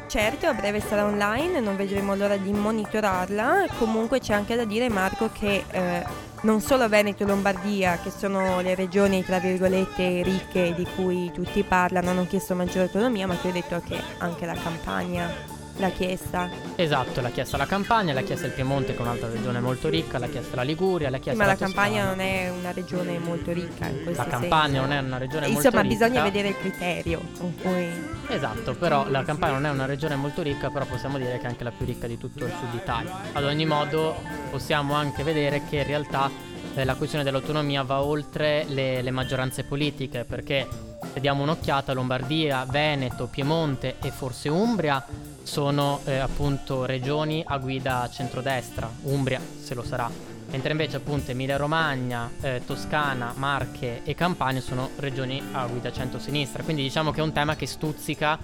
[0.06, 3.66] Certo, a breve sarà online, non vedremo l'ora di monitorarla.
[3.78, 6.04] Comunque c'è anche da dire, Marco, che eh,
[6.42, 11.62] non solo Veneto e Lombardia, che sono le regioni tra virgolette ricche di cui tutti
[11.64, 16.48] parlano, hanno chiesto maggiore autonomia, ma ti ho detto che anche la Campania l'ha chiesta.
[16.76, 20.18] Esatto, l'ha chiesta la Campania, l'ha chiesta il Piemonte che è un'altra regione molto ricca,
[20.18, 23.52] l'ha chiesta la Liguria, l'ha chiesta Ma la, la Campania non è una regione molto
[23.52, 24.80] ricca in questo La Campania senso.
[24.80, 26.06] non è una regione Insomma, molto ricca.
[26.06, 27.88] Insomma, bisogna vedere il criterio con cui...
[28.28, 31.48] Esatto, però la Campania non è una regione molto ricca, però possiamo dire che è
[31.48, 33.12] anche la più ricca di tutto il sud Italia.
[33.32, 34.16] Ad ogni modo
[34.50, 36.30] possiamo anche vedere che in realtà
[36.74, 40.66] eh, la questione dell'autonomia va oltre le, le maggioranze politiche, perché
[41.12, 45.04] se diamo un'occhiata Lombardia, Veneto, Piemonte e forse Umbria
[45.44, 50.10] sono eh, appunto regioni a guida centrodestra, Umbria se lo sarà,
[50.50, 56.62] mentre invece appunto Emilia Romagna, eh, Toscana, Marche e Campania sono regioni a guida centro-sinistra,
[56.64, 58.38] quindi diciamo che è un tema che stuzzica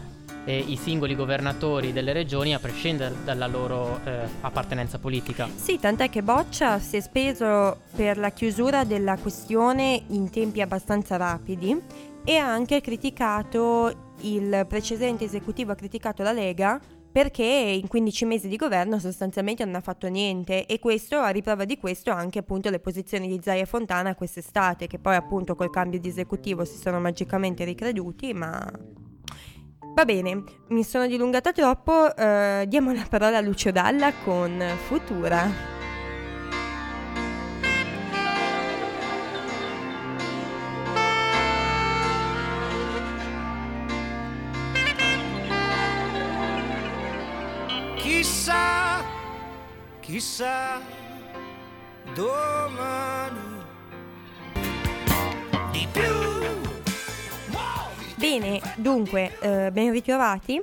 [0.45, 5.49] eh, i singoli governatori delle regioni a prescindere dalla loro eh, appartenenza politica.
[5.55, 11.17] Sì, tant'è che Boccia si è speso per la chiusura della questione in tempi abbastanza
[11.17, 16.80] rapidi e ha anche criticato il precedente esecutivo ha criticato la Lega
[17.12, 21.64] perché in 15 mesi di governo sostanzialmente non ha fatto niente e questo a riprova
[21.64, 25.98] di questo anche appunto le posizioni di Zaia Fontana quest'estate che poi appunto col cambio
[25.98, 28.64] di esecutivo si sono magicamente ricreduti ma
[29.94, 35.80] va bene mi sono dilungata troppo eh, diamo la parola a Lucio Dalla con Futura
[50.20, 50.78] chissà,
[52.14, 53.38] domani
[55.72, 56.02] di più.
[58.16, 60.61] Bene, dunque, eh, ben ritrovati.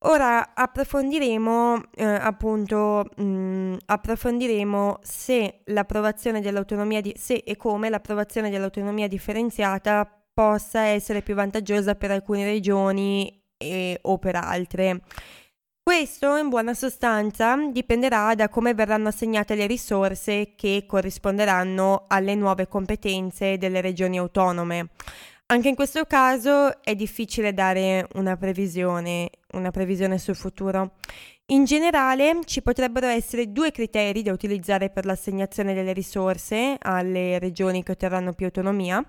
[0.00, 8.50] Ora approfondiremo eh, appunto mh, mm, approfondiremo se l'approvazione dell'autonomia di, se e come l'approvazione
[8.50, 15.00] dell'autonomia differenziata possa essere più vantaggiosa per alcune regioni e, o per altre.
[15.88, 22.68] Questo in buona sostanza dipenderà da come verranno assegnate le risorse che corrisponderanno alle nuove
[22.68, 24.90] competenze delle regioni autonome.
[25.46, 30.96] Anche in questo caso è difficile dare una previsione, una previsione sul futuro.
[31.46, 37.82] In generale ci potrebbero essere due criteri da utilizzare per l'assegnazione delle risorse alle regioni
[37.82, 39.02] che otterranno più autonomia.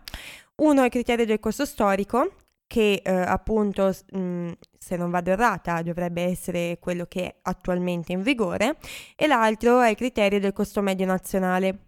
[0.55, 2.35] Uno è il criterio del costo storico,
[2.69, 8.21] che eh, appunto, mh, se non vado errata, dovrebbe essere quello che è attualmente in
[8.21, 8.77] vigore,
[9.15, 11.79] e l'altro è il criterio del costo medio nazionale.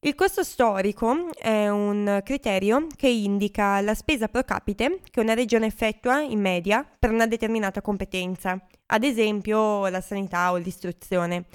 [0.00, 5.66] Il costo storico è un criterio che indica la spesa pro capite che una regione
[5.66, 11.46] effettua in media per una determinata competenza, ad esempio la sanità o l'istruzione,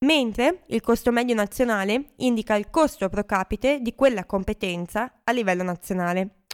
[0.00, 5.62] mentre il costo medio nazionale indica il costo pro capite di quella competenza a livello
[5.62, 6.44] nazionale.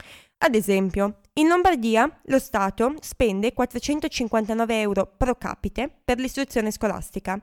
[0.41, 7.41] Ad esempio, in Lombardia lo Stato spende 459 euro pro capite per l'istruzione scolastica,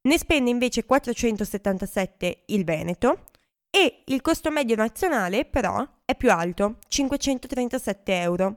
[0.00, 3.24] ne spende invece 477 il Veneto
[3.70, 8.56] e il costo medio nazionale però è più alto, 537 euro.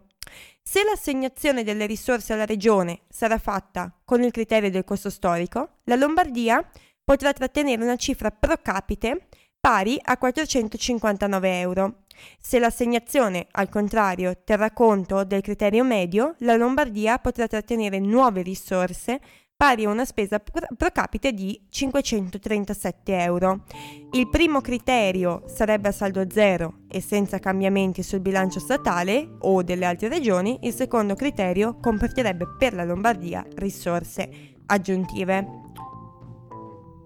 [0.63, 5.95] Se l'assegnazione delle risorse alla regione sarà fatta con il criterio del costo storico, la
[5.95, 6.65] Lombardia
[7.03, 9.27] potrà trattenere una cifra pro capite
[9.59, 12.00] pari a 459 euro.
[12.39, 19.19] Se l'assegnazione, al contrario, terrà conto del criterio medio, la Lombardia potrà trattenere nuove risorse
[19.61, 23.65] pari a una spesa pro capite di 537 euro.
[24.13, 29.85] Il primo criterio sarebbe a saldo zero e senza cambiamenti sul bilancio statale o delle
[29.85, 35.69] altre regioni, il secondo criterio comporterebbe per la Lombardia risorse aggiuntive.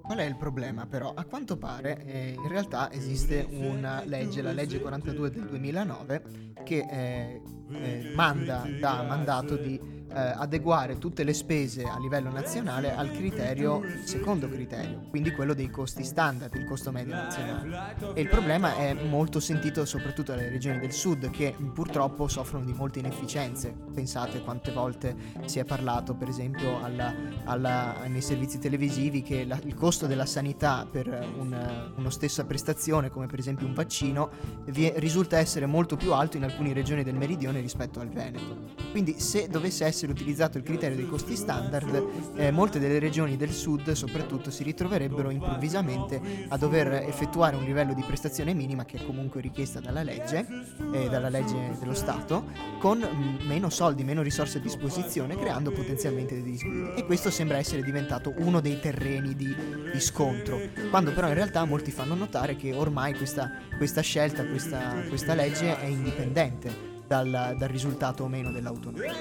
[0.05, 1.13] Qual è il problema però?
[1.15, 6.23] A quanto pare eh, in realtà esiste una legge, la legge 42 del 2009,
[6.63, 7.41] che eh,
[7.71, 13.81] eh, manda, dà mandato di eh, adeguare tutte le spese a livello nazionale al criterio,
[14.03, 17.95] secondo criterio, quindi quello dei costi standard, il costo medio nazionale.
[18.13, 22.73] E il problema è molto sentito soprattutto dalle regioni del sud che purtroppo soffrono di
[22.73, 23.75] molte inefficienze.
[23.93, 27.13] Pensate quante volte si è parlato per esempio alla,
[27.45, 33.09] alla, nei servizi televisivi che la, il costo della sanità per un, una stessa prestazione,
[33.09, 34.29] come per esempio un vaccino,
[34.65, 38.73] vi, risulta essere molto più alto in alcune regioni del meridione rispetto al Veneto.
[38.91, 43.51] Quindi se dovesse essere utilizzato il criterio dei costi standard, eh, molte delle regioni del
[43.51, 49.05] sud soprattutto si ritroverebbero improvvisamente a dover effettuare un livello di prestazione minima che è
[49.05, 50.45] comunque richiesta dalla legge,
[50.91, 52.45] eh, dalla legge dello Stato,
[52.79, 56.93] con mh, meno soldi, meno risorse a disposizione, creando potenzialmente dei disguidi.
[56.95, 59.55] E questo sembra essere diventato uno dei terreni di,
[59.91, 60.59] di scontro,
[60.89, 65.79] quando però in realtà molti fanno notare che ormai questa, questa scelta, questa, questa legge
[65.79, 69.13] è indipendente dal, dal risultato o meno dell'autonomia.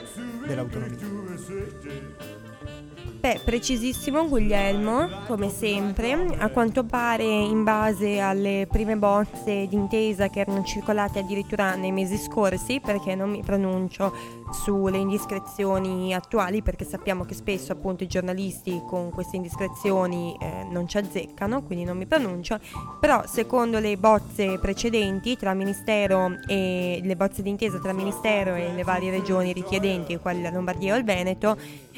[0.47, 0.97] dell'autonomia.
[3.25, 6.13] Beh, precisissimo Guglielmo, come sempre.
[6.37, 12.19] A quanto pare, in base alle prime bozze d'intesa che erano circolate addirittura nei mesi
[12.19, 14.13] scorsi, perché non mi pronuncio
[14.63, 20.87] sulle indiscrezioni attuali, perché sappiamo che spesso appunto i giornalisti con queste indiscrezioni eh, non
[20.87, 22.59] ci azzeccano, quindi non mi pronuncio,
[23.01, 28.85] però secondo le bozze precedenti tra Ministero e le bozze d'intesa tra Ministero e le
[28.85, 31.57] varie regioni richiedenti, quali la Lombardia o il Veneto,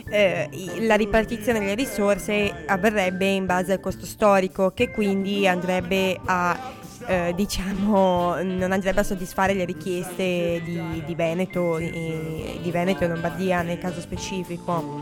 [0.08, 0.48] eh,
[0.80, 7.32] la ripartizione delle risorse avverrebbe in base al costo storico che quindi andrebbe a eh,
[7.34, 13.62] diciamo non andrebbe a soddisfare le richieste di, di, Veneto, e, di Veneto e Lombardia
[13.62, 14.98] nel caso specifico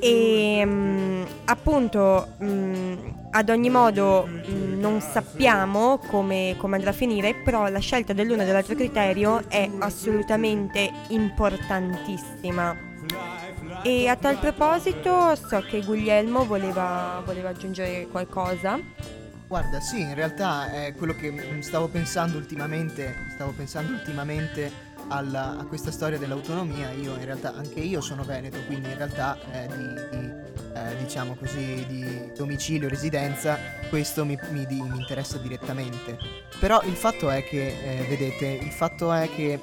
[0.00, 2.96] e mh, mm, appunto mh, mm,
[3.30, 8.12] ad ogni modo mh, mm, non sappiamo come, come, andrà a finire però la scelta
[8.12, 12.86] dell'uno e dell'altro criterio è assolutamente importantissima
[13.82, 18.78] e a tal proposito so che Guglielmo voleva, voleva aggiungere qualcosa.
[19.48, 24.70] Guarda, sì, in realtà è quello che stavo pensando ultimamente, stavo pensando ultimamente
[25.08, 26.90] alla, a questa storia dell'autonomia.
[26.90, 30.32] Io in realtà, anche io sono veneto, quindi in realtà eh, di, di
[30.74, 36.18] eh, diciamo così, di domicilio, residenza, questo mi, mi, mi, interessa direttamente.
[36.60, 39.58] Però il fatto è che, eh, vedete, il fatto è che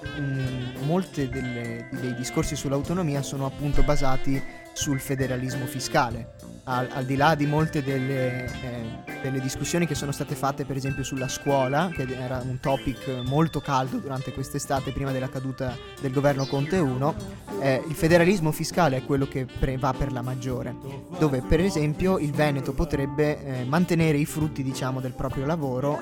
[0.82, 6.35] molti dei discorsi sull'autonomia sono appunto basati sul federalismo fiscale
[6.66, 10.76] al, al, di là di molte delle, eh, delle, discussioni che sono state fatte per
[10.76, 16.12] esempio sulla scuola, che era un topic molto caldo durante quest'estate prima della caduta del
[16.12, 17.16] governo Conte 1,
[17.60, 20.76] eh, il federalismo fiscale è quello che pre- va per la maggiore,
[21.20, 26.02] dove per esempio il Veneto potrebbe eh, mantenere i frutti diciamo, del proprio lavoro,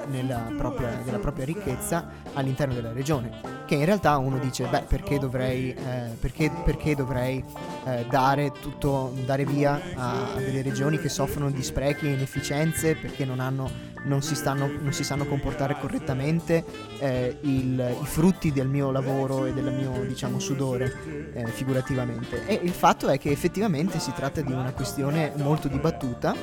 [0.58, 5.72] propria, della propria ricchezza all'interno della regione, che in realtà uno dice, beh perché dovrei,
[5.72, 7.44] eh, perché, perché dovrei
[7.86, 12.96] eh, dare, tutto, dare via a, a delle regioni che soffrono di sprechi e inefficienze
[12.96, 13.70] perché non, hanno,
[14.04, 16.64] non, si, stanno, non si, sanno comportare correttamente,
[17.00, 22.46] eh, il, i frutti del mio lavoro e del mio diciamo, sudore eh, figurativamente.
[22.46, 26.36] E il fatto è che effettivamente si tratta di una questione molto dibattuta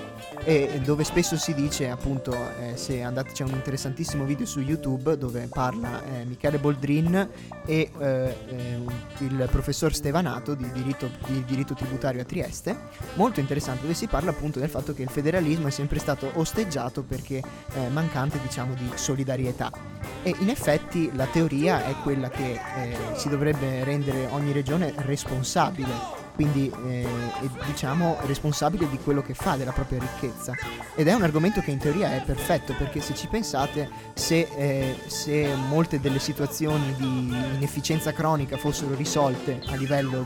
[0.42, 5.18] e dove spesso si dice appunto eh, se andate c'è un interessantissimo video su YouTube
[5.18, 7.28] dove parla eh, Michele Boldrin
[7.66, 8.36] e eh,
[9.18, 12.74] il professor Stevanato di diritto, di diritto tributario a Trieste
[13.14, 17.02] molto interessante dove si parla appunto del fatto che il federalismo è sempre stato osteggiato
[17.02, 17.42] perché
[17.74, 19.70] eh, mancante diciamo di solidarietà.
[20.22, 26.19] E in effetti la teoria è quella che eh, si dovrebbe rendere ogni regione responsabile
[26.40, 27.06] quindi eh,
[27.66, 30.54] diciamo responsabile di quello che fa della propria ricchezza.
[30.94, 34.96] Ed è un argomento che in teoria è perfetto perché se ci pensate se, eh,
[35.06, 40.24] se molte delle situazioni di inefficienza cronica fossero risolte a livello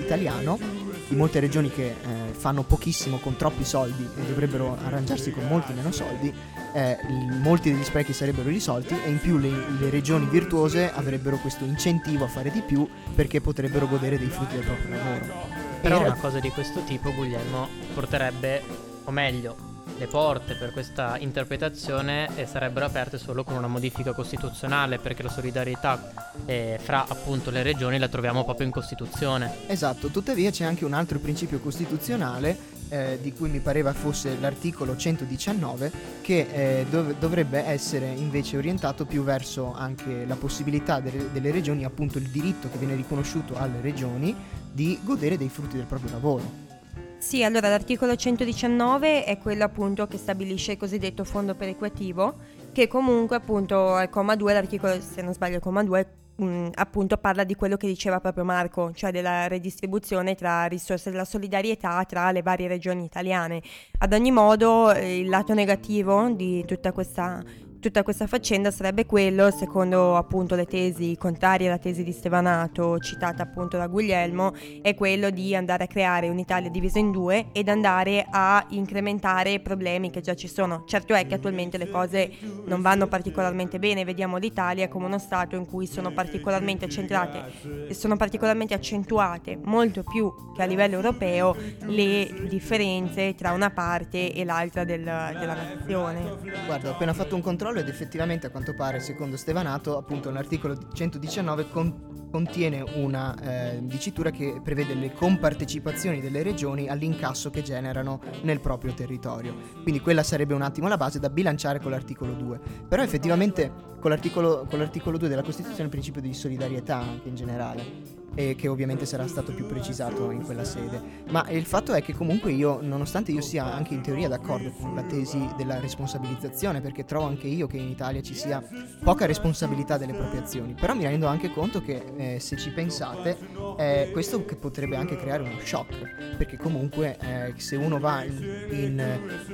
[0.00, 0.58] italiano
[1.06, 5.74] di molte regioni che eh, fanno pochissimo con troppi soldi e dovrebbero arrangiarsi con molti
[5.74, 6.32] meno soldi
[6.72, 6.98] eh,
[7.40, 12.24] molti degli sprechi sarebbero risolti e in più le, le regioni virtuose avrebbero questo incentivo
[12.24, 15.60] a fare di più perché potrebbero godere dei frutti del proprio lavoro.
[15.80, 18.62] Però una cosa di questo tipo, Guglielmo, porterebbe,
[19.04, 24.98] o meglio, le porte per questa interpretazione eh, sarebbero aperte solo con una modifica costituzionale,
[24.98, 26.12] perché la solidarietà
[26.46, 29.52] eh, fra appunto le regioni la troviamo proprio in Costituzione.
[29.66, 34.94] Esatto, tuttavia c'è anche un altro principio costituzionale eh, di cui mi pareva fosse l'articolo
[34.94, 35.90] 119
[36.20, 41.84] che eh, dov- dovrebbe essere invece orientato più verso anche la possibilità delle, delle regioni,
[41.84, 44.36] appunto il diritto che viene riconosciuto alle regioni
[44.70, 46.70] di godere dei frutti del proprio lavoro.
[47.16, 52.34] Sì, allora l'articolo 119 è quello appunto che stabilisce il cosiddetto fondo perequativo,
[52.72, 56.06] che comunque appunto al comma 2, l'articolo, se non sbaglio il comma 2,
[56.36, 61.24] mh, appunto parla di quello che diceva proprio Marco, cioè della redistribuzione tra risorse della
[61.24, 63.62] solidarietà tra le varie regioni italiane.
[63.98, 67.42] Ad ogni modo eh, il lato negativo di tutta questa
[67.82, 73.42] tutta questa faccenda sarebbe quello, secondo appunto le tesi contrarie alla tesi di Stevanato citata
[73.42, 78.24] appunto da Guglielmo, è quello di andare a creare un'Italia divisa in due ed andare
[78.30, 80.84] a incrementare problemi che già ci sono.
[80.86, 82.30] Certo è che attualmente le cose
[82.66, 87.50] non vanno particolarmente bene, vediamo l'Italia come uno stato in cui sono particolarmente centrate
[87.88, 91.56] e sono particolarmente accentuate molto più che a livello europeo
[91.86, 96.38] le differenze tra una parte e l'altra del- della nazione.
[96.64, 100.76] Guarda, ho appena fatto un controllo ed effettivamente a quanto pare, secondo Stevanato, appunto l'articolo
[100.92, 108.20] 119 con- contiene una eh, dicitura che prevede le compartecipazioni delle regioni all'incasso che generano
[108.42, 109.54] nel proprio territorio.
[109.82, 112.60] Quindi quella sarebbe un attimo la base da bilanciare con l'articolo 2.
[112.88, 113.70] Però effettivamente
[114.00, 118.54] con l'articolo, con l'articolo 2 della Costituzione il principio di solidarietà anche in generale e
[118.56, 121.00] che ovviamente sarà stato più precisato in quella sede.
[121.30, 124.94] Ma il fatto è che comunque io, nonostante io sia anche in teoria d'accordo con
[124.94, 128.62] la tesi della responsabilizzazione, perché trovo anche io che in Italia ci sia
[129.02, 133.36] poca responsabilità delle proprie azioni, però mi rendo anche conto che eh, se ci pensate,
[133.78, 138.66] eh, questo che potrebbe anche creare uno shock, perché comunque eh, se uno va in,
[138.70, 139.00] in,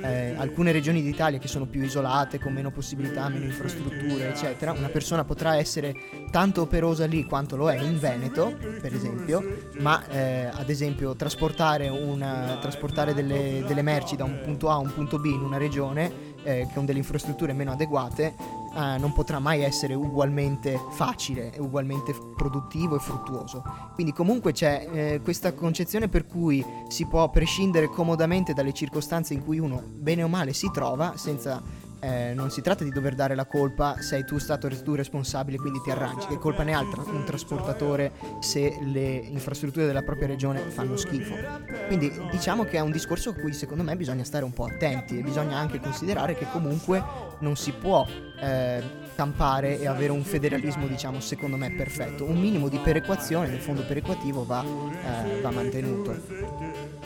[0.01, 4.89] eh, alcune regioni d'Italia che sono più isolate, con meno possibilità, meno infrastrutture, eccetera, una
[4.89, 5.93] persona potrà essere
[6.31, 9.43] tanto operosa lì quanto lo è in Veneto, per esempio,
[9.79, 14.77] ma eh, ad esempio trasportare, una- trasportare delle, delle merci da un punto A a
[14.77, 18.33] un punto B in una regione eh, con delle infrastrutture meno adeguate
[18.75, 23.63] eh, non potrà mai essere ugualmente facile ugualmente produttivo e fruttuoso.
[23.93, 29.43] Quindi comunque c'è eh, questa concezione per cui si può prescindere comodamente dalle circostanze in
[29.43, 31.61] cui uno bene o male si trova senza
[31.99, 35.81] eh, non si tratta di dover dare la colpa, sei tu stato tu responsabile, quindi
[35.81, 36.27] ti arrangi.
[36.27, 41.35] Che colpa ne ha un trasportatore se le infrastrutture della propria regione fanno schifo?
[41.87, 45.19] Quindi diciamo che è un discorso a cui secondo me bisogna stare un po' attenti
[45.19, 47.03] e bisogna anche considerare che comunque
[47.39, 48.05] non si può
[48.41, 48.83] eh,
[49.19, 52.23] campare e avere un federalismo, diciamo, secondo me perfetto.
[52.23, 56.15] Un minimo di perequazione del fondo perequativo va, eh, va mantenuto.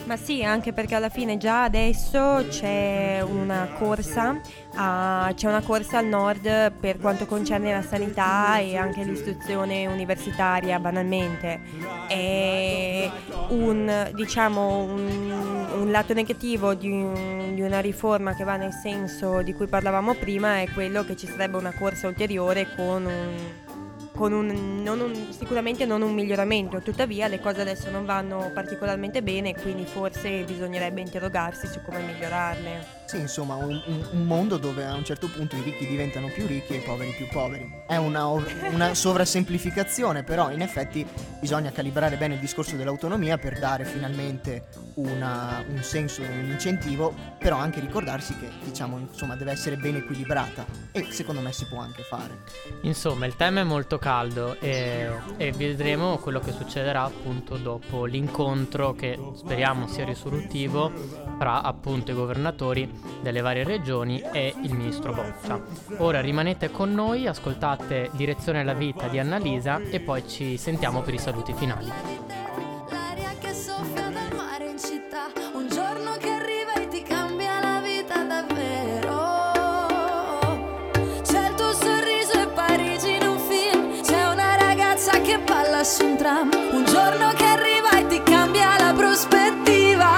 [0.06, 4.40] Ma sì, anche perché alla fine già adesso c'è una corsa,
[4.76, 10.78] a- c'è una corsa al nord per quanto concerne la sanità e anche l'istruzione universitaria,
[10.78, 11.62] banalmente.
[12.08, 13.10] È
[13.50, 15.53] un, diciamo, un,
[15.84, 16.90] un lato negativo di,
[17.54, 21.28] di una riforma che va nel senso di cui parlavamo prima è quello che ci
[21.28, 23.62] sarebbe una corsa ulteriore con un
[24.16, 29.24] con un, non un- sicuramente non un miglioramento, tuttavia le cose adesso non vanno particolarmente
[29.24, 33.03] bene, quindi forse bisognerebbe interrogarsi su come migliorarle.
[33.14, 36.48] Sì, insomma, un, un- un mondo dove a un certo punto i ricchi diventano più
[36.48, 37.84] ricchi e i poveri più poveri.
[37.86, 41.06] È una, una sovrasemplificazione, però in effetti
[41.40, 47.58] bisogna calibrare bene il discorso dell'autonomia per dare finalmente una- un senso, un incentivo, però
[47.58, 52.02] anche ricordarsi che, diciamo, insomma, deve essere ben equilibrata e secondo me si può anche
[52.02, 52.40] fare.
[52.82, 55.08] Insomma, il tema è molto caldo e,
[55.38, 60.92] e vedremo quello che succederà appunto dopo l'incontro che speriamo sia risolutivo
[61.38, 65.60] tra appunto i governatori delle varie regioni e il ministro Boccia.
[65.98, 71.14] Ora rimanete con noi, ascoltate Direzione alla vita di Annalisa e poi ci sentiamo per
[71.14, 71.92] i saluti finali.
[72.90, 77.82] L'aria che soffia dal mare in città, un giorno che arriva e ti cambia la
[77.84, 79.22] vita davvero.
[81.24, 86.06] C'è il tuo sorriso e Parigi in un film, c'è una ragazza che balla su
[86.06, 90.16] un tram, un giorno che arriva e ti cambia la prospettiva,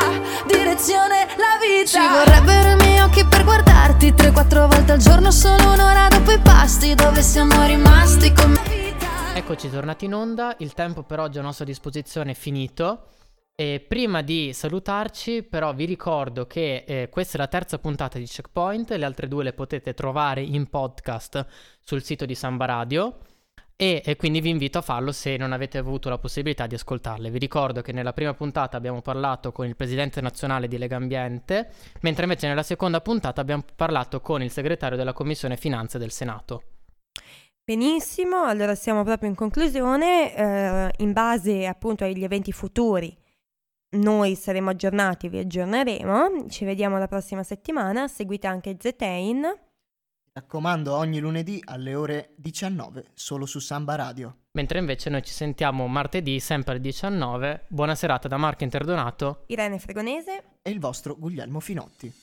[0.47, 2.24] direzione la vita.
[2.45, 6.93] Vorrebbero i miei occhi per guardarti 3-4 volte al giorno, solo un'ora dopo i pasti,
[6.93, 9.33] dove siamo rimasti come vita.
[9.33, 13.07] Eccoci tornati in onda, il tempo per oggi a nostra disposizione è finito.
[13.55, 18.25] E prima di salutarci, però, vi ricordo che eh, questa è la terza puntata di
[18.25, 21.47] Checkpoint, le altre due le potete trovare in podcast
[21.81, 23.17] sul sito di Samba Radio.
[23.78, 27.30] E, e, quindi vi invito a farlo se non avete avuto la possibilità di ascoltarle.
[27.30, 31.71] Vi ricordo che nella prima puntata abbiamo parlato con il presidente nazionale di Lega Ambiente,
[32.01, 36.63] mentre invece nella seconda puntata abbiamo parlato con il segretario della Commissione Finanze del Senato.
[37.63, 43.17] Benissimo, allora siamo proprio in conclusione, eh, in base appunto agli eventi futuri
[43.95, 49.43] noi saremo aggiornati, vi aggiorneremo, ci vediamo la prossima settimana, seguite anche Zetain.
[50.38, 54.39] Mi raccomando, ogni lunedì alle ore 19, solo su Samba Radio.
[54.51, 57.67] Mentre invece noi ci sentiamo martedì, sempre alle 19.
[57.69, 62.13] Buona serata da Marco Interdonato, Irene Fregonese e il vostro Guglielmo Finotti.